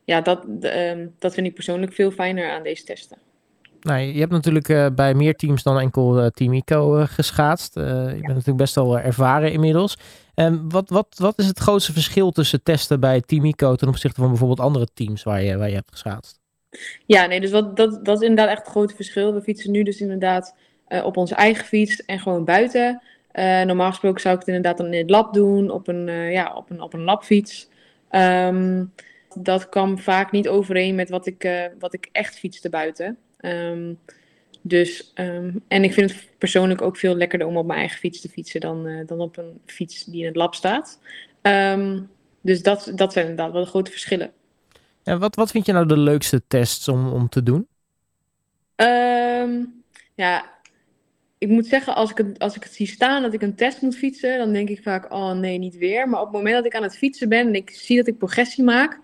ja, 0.03 0.21
dat, 0.21 0.45
uh, 0.61 1.07
dat 1.19 1.33
vind 1.33 1.47
ik 1.47 1.53
persoonlijk 1.53 1.93
veel 1.93 2.11
fijner 2.11 2.51
aan 2.51 2.63
deze 2.63 2.83
testen. 2.83 3.17
Nou, 3.81 3.99
je 3.99 4.19
hebt 4.19 4.31
natuurlijk 4.31 4.69
uh, 4.69 4.87
bij 4.95 5.13
meer 5.13 5.35
teams 5.35 5.63
dan 5.63 5.79
enkel 5.79 6.31
Team 6.31 6.53
Ico 6.53 7.05
geschaatst. 7.07 7.75
je 7.75 7.81
ja. 7.81 8.11
bent 8.11 8.27
natuurlijk 8.27 8.57
best 8.57 8.75
wel 8.75 8.99
ervaren 8.99 9.51
inmiddels. 9.51 9.97
En 10.33 10.69
wat, 10.69 10.89
wat, 10.89 11.15
wat 11.17 11.39
is 11.39 11.47
het 11.47 11.59
grootste 11.59 11.93
verschil 11.93 12.31
tussen 12.31 12.63
testen 12.63 12.99
bij 12.99 13.21
Team 13.21 13.45
Ico 13.45 13.75
ten 13.75 13.87
opzichte 13.87 14.19
van 14.19 14.29
bijvoorbeeld 14.29 14.59
andere 14.59 14.87
teams 14.93 15.23
waar 15.23 15.43
je, 15.43 15.57
waar 15.57 15.69
je 15.69 15.75
hebt 15.75 15.91
geschaatst? 15.91 16.39
Ja, 17.05 17.25
nee, 17.25 17.41
dus 17.41 17.51
wat, 17.51 17.77
dat, 17.77 18.05
dat 18.05 18.21
is 18.21 18.27
inderdaad 18.27 18.49
echt 18.55 18.63
het 18.63 18.71
grote 18.71 18.95
verschil. 18.95 19.33
We 19.33 19.41
fietsen 19.41 19.71
nu 19.71 19.83
dus 19.83 20.01
inderdaad 20.01 20.55
uh, 20.89 21.05
op 21.05 21.17
onze 21.17 21.35
eigen 21.35 21.65
fiets 21.65 22.05
en 22.05 22.19
gewoon 22.19 22.45
buiten. 22.45 23.01
Uh, 23.33 23.61
normaal 23.61 23.89
gesproken 23.89 24.21
zou 24.21 24.33
ik 24.33 24.39
het 24.39 24.49
inderdaad 24.49 24.77
dan 24.77 24.93
in 24.93 25.01
het 25.01 25.09
lab 25.09 25.33
doen, 25.33 25.69
op 25.69 25.87
een, 25.87 26.07
uh, 26.07 26.31
ja, 26.31 26.53
op 26.55 26.69
een, 26.69 26.81
op 26.81 26.93
een 26.93 27.03
labfiets. 27.03 27.69
Um, 28.11 28.93
dat 29.35 29.69
kwam 29.69 29.99
vaak 29.99 30.31
niet 30.31 30.47
overeen 30.47 30.95
met 30.95 31.09
wat 31.09 31.25
ik, 31.25 31.69
wat 31.79 31.93
ik 31.93 32.09
echt 32.11 32.39
fietste 32.39 32.69
buiten. 32.69 33.17
Um, 33.41 33.99
dus, 34.61 35.11
um, 35.15 35.63
en 35.67 35.83
ik 35.83 35.93
vind 35.93 36.11
het 36.11 36.29
persoonlijk 36.37 36.81
ook 36.81 36.97
veel 36.97 37.15
lekkerder 37.15 37.47
om 37.47 37.57
op 37.57 37.65
mijn 37.65 37.79
eigen 37.79 37.99
fiets 37.99 38.21
te 38.21 38.29
fietsen 38.29 38.61
dan, 38.61 39.03
dan 39.05 39.19
op 39.19 39.37
een 39.37 39.59
fiets 39.65 40.03
die 40.03 40.19
in 40.19 40.25
het 40.27 40.35
lab 40.35 40.55
staat. 40.55 40.99
dus 42.41 42.63
dat, 42.63 42.91
dat 42.95 43.13
zijn 43.13 43.27
inderdaad 43.27 43.53
wel 43.53 43.63
de 43.63 43.69
grote 43.69 43.91
verschillen. 43.91 44.31
En 45.05 45.19
wat, 45.19 45.35
wat 45.35 45.51
vind 45.51 45.65
je 45.65 45.71
nou 45.71 45.85
de 45.85 45.97
leukste 45.97 46.41
tests 46.47 46.87
om, 46.87 47.11
om 47.11 47.29
te 47.29 47.43
doen? 47.43 47.67
ja, 50.15 50.45
ik 51.37 51.47
moet 51.47 51.65
zeggen, 51.65 51.95
als 51.95 52.11
ik, 52.11 52.17
het, 52.17 52.39
als 52.39 52.55
ik 52.55 52.63
het 52.63 52.73
zie 52.73 52.87
staan 52.87 53.21
dat 53.21 53.33
ik 53.33 53.41
een 53.41 53.55
test 53.55 53.81
moet 53.81 53.95
fietsen, 53.95 54.37
dan 54.37 54.53
denk 54.53 54.69
ik 54.69 54.81
vaak, 54.83 55.13
oh 55.13 55.31
nee, 55.31 55.57
niet 55.57 55.77
weer. 55.77 56.09
Maar 56.09 56.19
op 56.19 56.25
het 56.25 56.35
moment 56.35 56.55
dat 56.55 56.65
ik 56.65 56.75
aan 56.75 56.83
het 56.83 56.97
fietsen 56.97 57.29
ben 57.29 57.47
en 57.47 57.55
ik 57.55 57.69
zie 57.69 57.97
dat 57.97 58.07
ik 58.07 58.17
progressie 58.17 58.63
maak, 58.63 58.99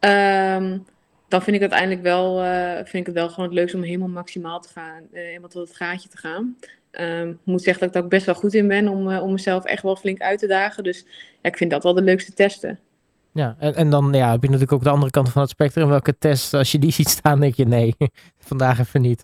um, 0.00 0.84
dan 1.28 1.42
vind 1.42 1.56
ik 1.56 1.60
uiteindelijk 1.60 2.02
wel, 2.02 2.44
uh, 2.44 2.74
vind 2.74 2.94
ik 2.94 3.06
het 3.06 3.14
wel 3.14 3.28
gewoon 3.28 3.44
het 3.44 3.54
leukste 3.54 3.76
om 3.76 3.82
helemaal 3.82 4.08
maximaal 4.08 4.60
te 4.60 4.68
gaan, 4.68 5.02
uh, 5.12 5.20
helemaal 5.22 5.48
tot 5.48 5.68
het 5.68 5.76
gaatje 5.76 6.08
te 6.08 6.16
gaan. 6.16 6.56
Ehm, 6.90 7.28
ik 7.28 7.36
moet 7.44 7.62
zeggen 7.62 7.86
dat 7.86 7.94
ik 7.94 8.00
daar 8.00 8.10
best 8.10 8.26
wel 8.26 8.34
goed 8.34 8.54
in 8.54 8.68
ben 8.68 8.88
om, 8.88 9.16
om 9.16 9.32
mezelf 9.32 9.64
echt 9.64 9.82
wel 9.82 9.96
flink 9.96 10.20
uit 10.20 10.38
te 10.38 10.46
dagen. 10.46 10.84
Dus 10.84 11.04
ja, 11.42 11.48
ik 11.50 11.56
vind 11.56 11.70
dat 11.70 11.82
wel 11.82 11.94
de 11.94 12.02
leukste 12.02 12.32
testen. 12.32 12.78
Ja, 13.36 13.56
en, 13.58 13.74
en 13.74 13.90
dan 13.90 14.12
ja, 14.12 14.30
heb 14.30 14.42
je 14.42 14.46
natuurlijk 14.46 14.72
ook 14.72 14.82
de 14.82 14.90
andere 14.90 15.10
kant 15.10 15.28
van 15.28 15.42
het 15.42 15.50
spectrum. 15.50 15.88
Welke 15.88 16.18
test, 16.18 16.54
als 16.54 16.72
je 16.72 16.78
die 16.78 16.92
ziet 16.92 17.08
staan, 17.08 17.40
denk 17.40 17.54
je 17.54 17.66
nee, 17.66 17.94
vandaag 18.38 18.78
even 18.78 19.00
niet. 19.00 19.22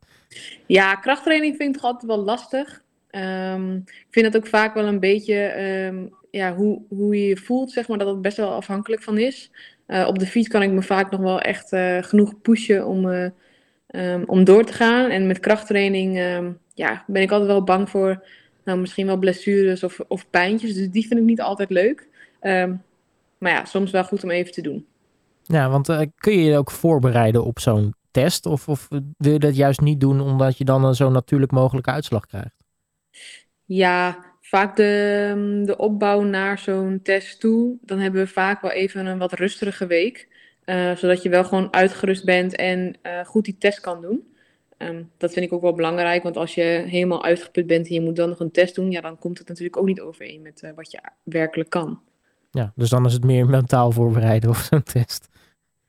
Ja, 0.66 0.94
krachttraining 0.94 1.56
vind 1.56 1.68
ik 1.68 1.80
toch 1.80 1.90
altijd 1.90 2.10
wel 2.12 2.24
lastig. 2.24 2.82
Ehm, 3.10 3.76
ik 3.76 4.06
vind 4.10 4.26
het 4.26 4.36
ook 4.36 4.46
vaak 4.46 4.74
wel 4.74 4.84
een 4.84 5.00
beetje 5.00 5.34
ehm, 5.34 6.04
ja, 6.30 6.54
hoe, 6.54 6.82
hoe 6.88 7.16
je 7.16 7.26
je 7.26 7.36
voelt, 7.36 7.70
zeg 7.70 7.88
maar, 7.88 7.98
dat 7.98 8.08
het 8.08 8.22
best 8.22 8.36
wel 8.36 8.52
afhankelijk 8.52 9.02
van 9.02 9.18
is. 9.18 9.50
Uh, 9.86 10.06
op 10.06 10.18
de 10.18 10.26
fiets 10.26 10.48
kan 10.48 10.62
ik 10.62 10.70
me 10.70 10.82
vaak 10.82 11.10
nog 11.10 11.20
wel 11.20 11.40
echt 11.40 11.72
uh, 11.72 12.02
genoeg 12.02 12.40
pushen 12.40 12.86
om, 12.86 13.06
uh, 13.06 13.28
um, 13.88 14.24
om 14.26 14.44
door 14.44 14.64
te 14.64 14.72
gaan. 14.72 15.10
En 15.10 15.26
met 15.26 15.40
krachttraining 15.40 16.16
ja, 16.74 17.04
ben 17.06 17.22
ik 17.22 17.30
altijd 17.30 17.50
wel 17.50 17.64
bang 17.64 17.90
voor 17.90 18.24
nou, 18.64 18.78
misschien 18.78 19.06
wel 19.06 19.16
blessures 19.16 19.84
of, 19.84 20.00
of 20.08 20.30
pijntjes. 20.30 20.74
Dus 20.74 20.90
die 20.90 21.06
vind 21.06 21.20
ik 21.20 21.26
niet 21.26 21.40
altijd 21.40 21.70
leuk. 21.70 22.08
Maar 23.42 23.52
ja, 23.52 23.64
soms 23.64 23.90
wel 23.90 24.04
goed 24.04 24.24
om 24.24 24.30
even 24.30 24.52
te 24.52 24.62
doen. 24.62 24.86
Ja, 25.42 25.70
want 25.70 25.86
kun 26.14 26.32
je 26.32 26.42
je 26.42 26.56
ook 26.56 26.70
voorbereiden 26.70 27.44
op 27.44 27.58
zo'n 27.58 27.94
test? 28.10 28.46
Of, 28.46 28.68
of 28.68 28.88
wil 29.16 29.32
je 29.32 29.38
dat 29.38 29.56
juist 29.56 29.80
niet 29.80 30.00
doen 30.00 30.20
omdat 30.20 30.58
je 30.58 30.64
dan 30.64 30.84
een 30.84 30.94
zo 30.94 31.10
natuurlijk 31.10 31.52
mogelijke 31.52 31.90
uitslag 31.90 32.26
krijgt? 32.26 32.64
Ja, 33.64 34.24
vaak 34.40 34.76
de, 34.76 35.62
de 35.64 35.76
opbouw 35.76 36.20
naar 36.20 36.58
zo'n 36.58 37.00
test 37.02 37.40
toe, 37.40 37.76
dan 37.82 37.98
hebben 37.98 38.20
we 38.20 38.26
vaak 38.26 38.60
wel 38.60 38.70
even 38.70 39.06
een 39.06 39.18
wat 39.18 39.32
rustige 39.32 39.86
week. 39.86 40.28
Uh, 40.64 40.96
zodat 40.96 41.22
je 41.22 41.28
wel 41.28 41.44
gewoon 41.44 41.72
uitgerust 41.72 42.24
bent 42.24 42.56
en 42.56 42.96
uh, 43.02 43.24
goed 43.24 43.44
die 43.44 43.56
test 43.58 43.80
kan 43.80 44.00
doen. 44.00 44.34
Um, 44.78 45.10
dat 45.18 45.32
vind 45.32 45.46
ik 45.46 45.52
ook 45.52 45.62
wel 45.62 45.74
belangrijk, 45.74 46.22
want 46.22 46.36
als 46.36 46.54
je 46.54 46.84
helemaal 46.86 47.24
uitgeput 47.24 47.66
bent 47.66 47.88
en 47.88 47.94
je 47.94 48.00
moet 48.00 48.16
dan 48.16 48.28
nog 48.28 48.40
een 48.40 48.50
test 48.50 48.74
doen, 48.74 48.90
ja, 48.90 49.00
dan 49.00 49.18
komt 49.18 49.38
het 49.38 49.48
natuurlijk 49.48 49.76
ook 49.76 49.86
niet 49.86 50.00
overeen 50.00 50.42
met 50.42 50.62
uh, 50.62 50.70
wat 50.74 50.90
je 50.90 51.00
werkelijk 51.22 51.70
kan. 51.70 52.00
Ja, 52.52 52.72
dus 52.74 52.88
dan 52.88 53.06
is 53.06 53.12
het 53.12 53.24
meer 53.24 53.46
mentaal 53.46 53.92
voorbereiden 53.92 54.50
of 54.50 54.58
zo'n 54.70 54.82
test. 54.82 55.28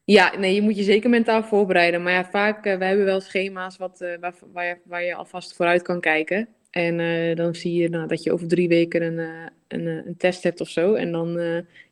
Ja, 0.03 0.37
nee, 0.37 0.55
je 0.55 0.61
moet 0.61 0.77
je 0.77 0.83
zeker 0.83 1.09
mentaal 1.09 1.43
voorbereiden. 1.43 2.03
Maar 2.03 2.13
ja, 2.13 2.25
vaak, 2.25 2.63
wij 2.63 2.87
hebben 2.87 3.05
wel 3.05 3.21
schema's 3.21 3.77
wat, 3.77 4.05
waar, 4.19 4.33
waar, 4.53 4.65
je, 4.65 4.77
waar 4.85 5.03
je 5.03 5.15
alvast 5.15 5.55
vooruit 5.55 5.81
kan 5.81 5.99
kijken. 5.99 6.47
En 6.71 6.99
uh, 6.99 7.35
dan 7.35 7.55
zie 7.55 7.81
je 7.81 7.89
nou, 7.89 8.07
dat 8.07 8.23
je 8.23 8.31
over 8.31 8.47
drie 8.47 8.67
weken 8.67 9.01
een, 9.01 9.29
een, 9.67 9.85
een, 9.87 10.17
test 10.17 10.43
hebt 10.43 10.61
of 10.61 10.69
zo. 10.69 10.93
En 10.93 11.11
dan, 11.11 11.39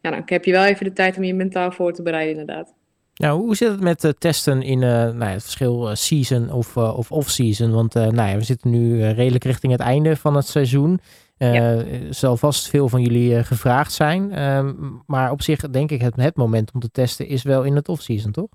ja, 0.02 0.12
dan 0.12 0.22
heb 0.26 0.46
je 0.46 0.52
wel 0.52 0.66
even 0.66 0.86
de 0.86 0.94
tijd 0.94 1.18
om 1.18 1.24
je 1.24 1.34
mentaal 1.34 1.72
voor 1.72 1.94
te 1.94 2.02
bereiden, 2.02 2.40
inderdaad. 2.40 2.74
Nou, 3.16 3.42
hoe 3.42 3.56
zit 3.56 3.72
het 3.72 3.82
met 3.82 4.14
testen 4.18 4.62
in 4.62 4.80
nou, 4.80 5.24
het 5.24 5.44
verschil 5.44 5.96
season 5.96 6.52
of, 6.52 6.78
of 6.78 7.12
off-season? 7.12 7.72
Want 7.72 7.94
nou 7.94 8.30
ja, 8.30 8.36
we 8.36 8.44
zitten 8.44 8.72
nu 8.72 9.06
redelijk 9.06 9.44
richting 9.44 9.72
het 9.72 9.82
einde 9.82 10.16
van 10.16 10.36
het 10.36 10.48
seizoen. 10.48 11.00
Ja. 11.46 11.84
zal 12.10 12.38
vast 12.38 12.70
veel 12.70 12.90
van 12.90 13.02
jullie 13.02 13.44
gevraagd 13.44 13.94
zijn. 13.94 14.32
Ehm, 14.32 14.74
maar 15.06 15.32
op 15.32 15.42
zich 15.42 15.70
denk 15.70 15.92
ik 15.92 16.02
het, 16.02 16.16
het 16.16 16.36
moment 16.36 16.72
om 16.74 16.80
te 16.80 16.92
testen 16.92 17.28
is 17.28 17.44
wel 17.44 17.64
in 17.64 17.76
het 17.76 17.90
off-season, 17.90 18.32
toch? 18.32 18.50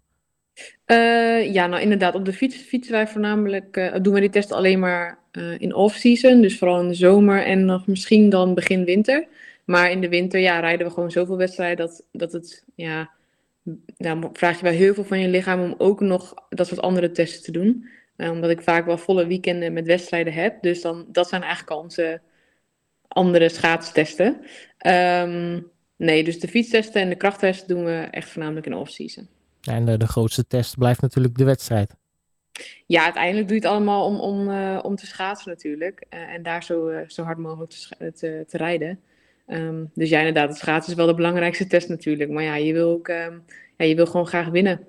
Uh, 0.86 1.52
ja, 1.52 1.66
nou 1.66 1.82
inderdaad. 1.82 2.14
Op 2.14 2.24
de 2.24 2.32
fiets 2.32 2.56
fietsen 2.56 2.92
wij 2.92 3.06
voornamelijk, 3.06 3.76
uh, 3.76 3.94
doen 4.02 4.14
we 4.14 4.20
die 4.20 4.30
testen 4.30 4.56
alleen 4.56 4.78
maar 4.78 5.18
uh, 5.32 5.60
in 5.60 5.74
off-season. 5.74 6.40
Dus 6.40 6.58
vooral 6.58 6.80
in 6.80 6.88
de 6.88 6.94
zomer 6.94 7.44
en 7.44 7.64
nog 7.64 7.86
misschien 7.86 8.30
dan 8.30 8.54
begin 8.54 8.84
winter. 8.84 9.26
Maar 9.64 9.90
in 9.90 10.00
de 10.00 10.08
winter 10.08 10.40
ja, 10.40 10.60
rijden 10.60 10.86
we 10.86 10.92
gewoon 10.92 11.10
zoveel 11.10 11.36
wedstrijden 11.36 11.86
dat, 11.86 12.04
dat 12.12 12.32
het, 12.32 12.64
ja, 12.74 13.10
dan 13.96 14.30
vraag 14.32 14.56
je 14.56 14.64
wel 14.64 14.72
heel 14.72 14.94
veel 14.94 15.04
van 15.04 15.20
je 15.20 15.28
lichaam 15.28 15.60
om 15.60 15.74
ook 15.78 16.00
nog 16.00 16.34
dat 16.48 16.66
soort 16.66 16.80
andere 16.80 17.10
testen 17.10 17.42
te 17.42 17.52
doen. 17.52 17.88
omdat 18.16 18.50
ik 18.50 18.62
vaak 18.62 18.86
wel 18.86 18.98
volle 18.98 19.26
weekenden 19.26 19.72
met 19.72 19.86
wedstrijden 19.86 20.32
heb. 20.32 20.62
Dus 20.62 20.82
dan, 20.82 21.06
dat 21.08 21.28
zijn 21.28 21.42
eigenlijk 21.42 21.70
al 21.70 21.82
onze 21.82 22.20
andere 23.16 23.48
schaatstesten. 23.48 24.40
Um, 24.86 25.70
nee, 25.96 26.24
dus 26.24 26.40
de 26.40 26.48
fietstesten 26.48 27.00
en 27.00 27.08
de 27.08 27.14
krachttesten 27.14 27.68
doen 27.68 27.84
we 27.84 28.08
echt 28.10 28.30
voornamelijk 28.30 28.66
in 28.66 28.74
off-season. 28.74 29.28
En 29.62 29.84
de, 29.84 29.96
de, 29.96 30.06
grootste 30.06 30.46
test 30.46 30.78
blijft 30.78 31.00
natuurlijk 31.00 31.38
de 31.38 31.44
wedstrijd. 31.44 31.94
Ja, 32.86 33.04
uiteindelijk 33.04 33.48
doe 33.48 33.56
je 33.56 33.62
het 33.62 33.72
allemaal 33.72 34.04
om, 34.04 34.20
om, 34.20 34.48
uh, 34.48 34.78
om 34.82 34.96
te 34.96 35.06
schaatsen 35.06 35.50
natuurlijk. 35.50 36.06
Uh, 36.10 36.34
en 36.34 36.42
daar 36.42 36.62
zo, 36.62 36.88
uh, 36.88 36.98
zo 37.06 37.22
hard 37.22 37.38
mogelijk 37.38 37.70
te, 37.70 38.12
te, 38.12 38.44
te 38.48 38.56
rijden. 38.56 39.00
Um, 39.46 39.90
dus 39.94 40.08
ja, 40.08 40.18
inderdaad, 40.18 40.48
het 40.48 40.58
schaatsen 40.58 40.92
is 40.92 40.98
wel 40.98 41.06
de 41.06 41.14
belangrijkste 41.14 41.66
test 41.66 41.88
natuurlijk. 41.88 42.30
Maar 42.30 42.42
ja, 42.42 42.56
je 42.56 42.72
wil, 42.72 42.90
ook, 42.90 43.08
um, 43.08 43.44
ja, 43.76 43.84
je 43.84 43.94
wil 43.94 44.06
gewoon 44.06 44.26
graag 44.26 44.48
winnen. 44.48 44.80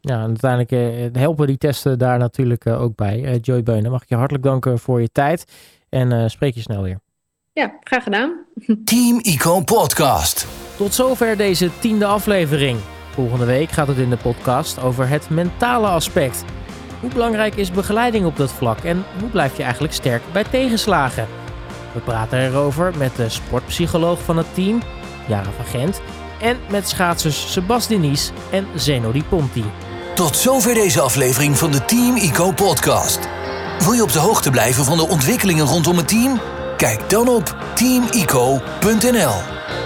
Ja, 0.00 0.22
en 0.22 0.38
uiteindelijk 0.40 1.16
helpen 1.16 1.46
die 1.46 1.58
testen 1.58 1.98
daar 1.98 2.18
natuurlijk 2.18 2.66
ook 2.66 2.96
bij. 2.96 3.38
Joy 3.38 3.62
Beunen, 3.62 3.90
mag 3.90 4.02
ik 4.02 4.08
je 4.08 4.14
hartelijk 4.14 4.44
danken 4.44 4.78
voor 4.78 5.00
je 5.00 5.08
tijd. 5.12 5.44
En 5.88 6.30
spreek 6.30 6.54
je 6.54 6.60
snel 6.60 6.82
weer. 6.82 7.03
Ja, 7.54 7.74
graag 7.80 8.02
gedaan. 8.02 8.44
Team 8.84 9.18
Ico 9.22 9.60
Podcast. 9.60 10.46
Tot 10.76 10.94
zover 10.94 11.36
deze 11.36 11.70
tiende 11.78 12.06
aflevering. 12.06 12.78
Volgende 13.10 13.44
week 13.44 13.70
gaat 13.70 13.86
het 13.86 13.98
in 13.98 14.10
de 14.10 14.16
podcast 14.16 14.82
over 14.82 15.08
het 15.08 15.30
mentale 15.30 15.86
aspect. 15.86 16.44
Hoe 17.00 17.10
belangrijk 17.10 17.54
is 17.54 17.70
begeleiding 17.70 18.26
op 18.26 18.36
dat 18.36 18.52
vlak 18.52 18.78
en 18.78 19.04
hoe 19.20 19.28
blijf 19.28 19.56
je 19.56 19.62
eigenlijk 19.62 19.94
sterk 19.94 20.22
bij 20.32 20.44
tegenslagen? 20.44 21.26
We 21.92 22.00
praten 22.00 22.38
erover 22.38 22.92
met 22.98 23.16
de 23.16 23.28
sportpsycholoog 23.28 24.22
van 24.22 24.36
het 24.36 24.54
team, 24.54 24.82
Jara 25.28 25.50
van 25.56 25.64
Gent, 25.64 26.00
en 26.40 26.56
met 26.70 26.88
schaatsers 26.88 27.52
Sebas 27.52 27.86
Dinies 27.86 28.30
en 28.50 28.66
Zeno 28.74 29.12
Di 29.12 29.24
Ponti. 29.24 29.64
Tot 30.14 30.36
zover 30.36 30.74
deze 30.74 31.00
aflevering 31.00 31.58
van 31.58 31.72
de 31.72 31.84
Team 31.84 32.16
ICO 32.16 32.52
podcast. 32.52 33.28
Wil 33.78 33.92
je 33.92 34.02
op 34.02 34.12
de 34.12 34.18
hoogte 34.18 34.50
blijven 34.50 34.84
van 34.84 34.96
de 34.96 35.08
ontwikkelingen 35.08 35.66
rondom 35.66 35.96
het 35.96 36.08
team? 36.08 36.40
Kijk 36.76 37.10
dan 37.10 37.28
op 37.28 37.56
teamico.nl. 37.74 39.83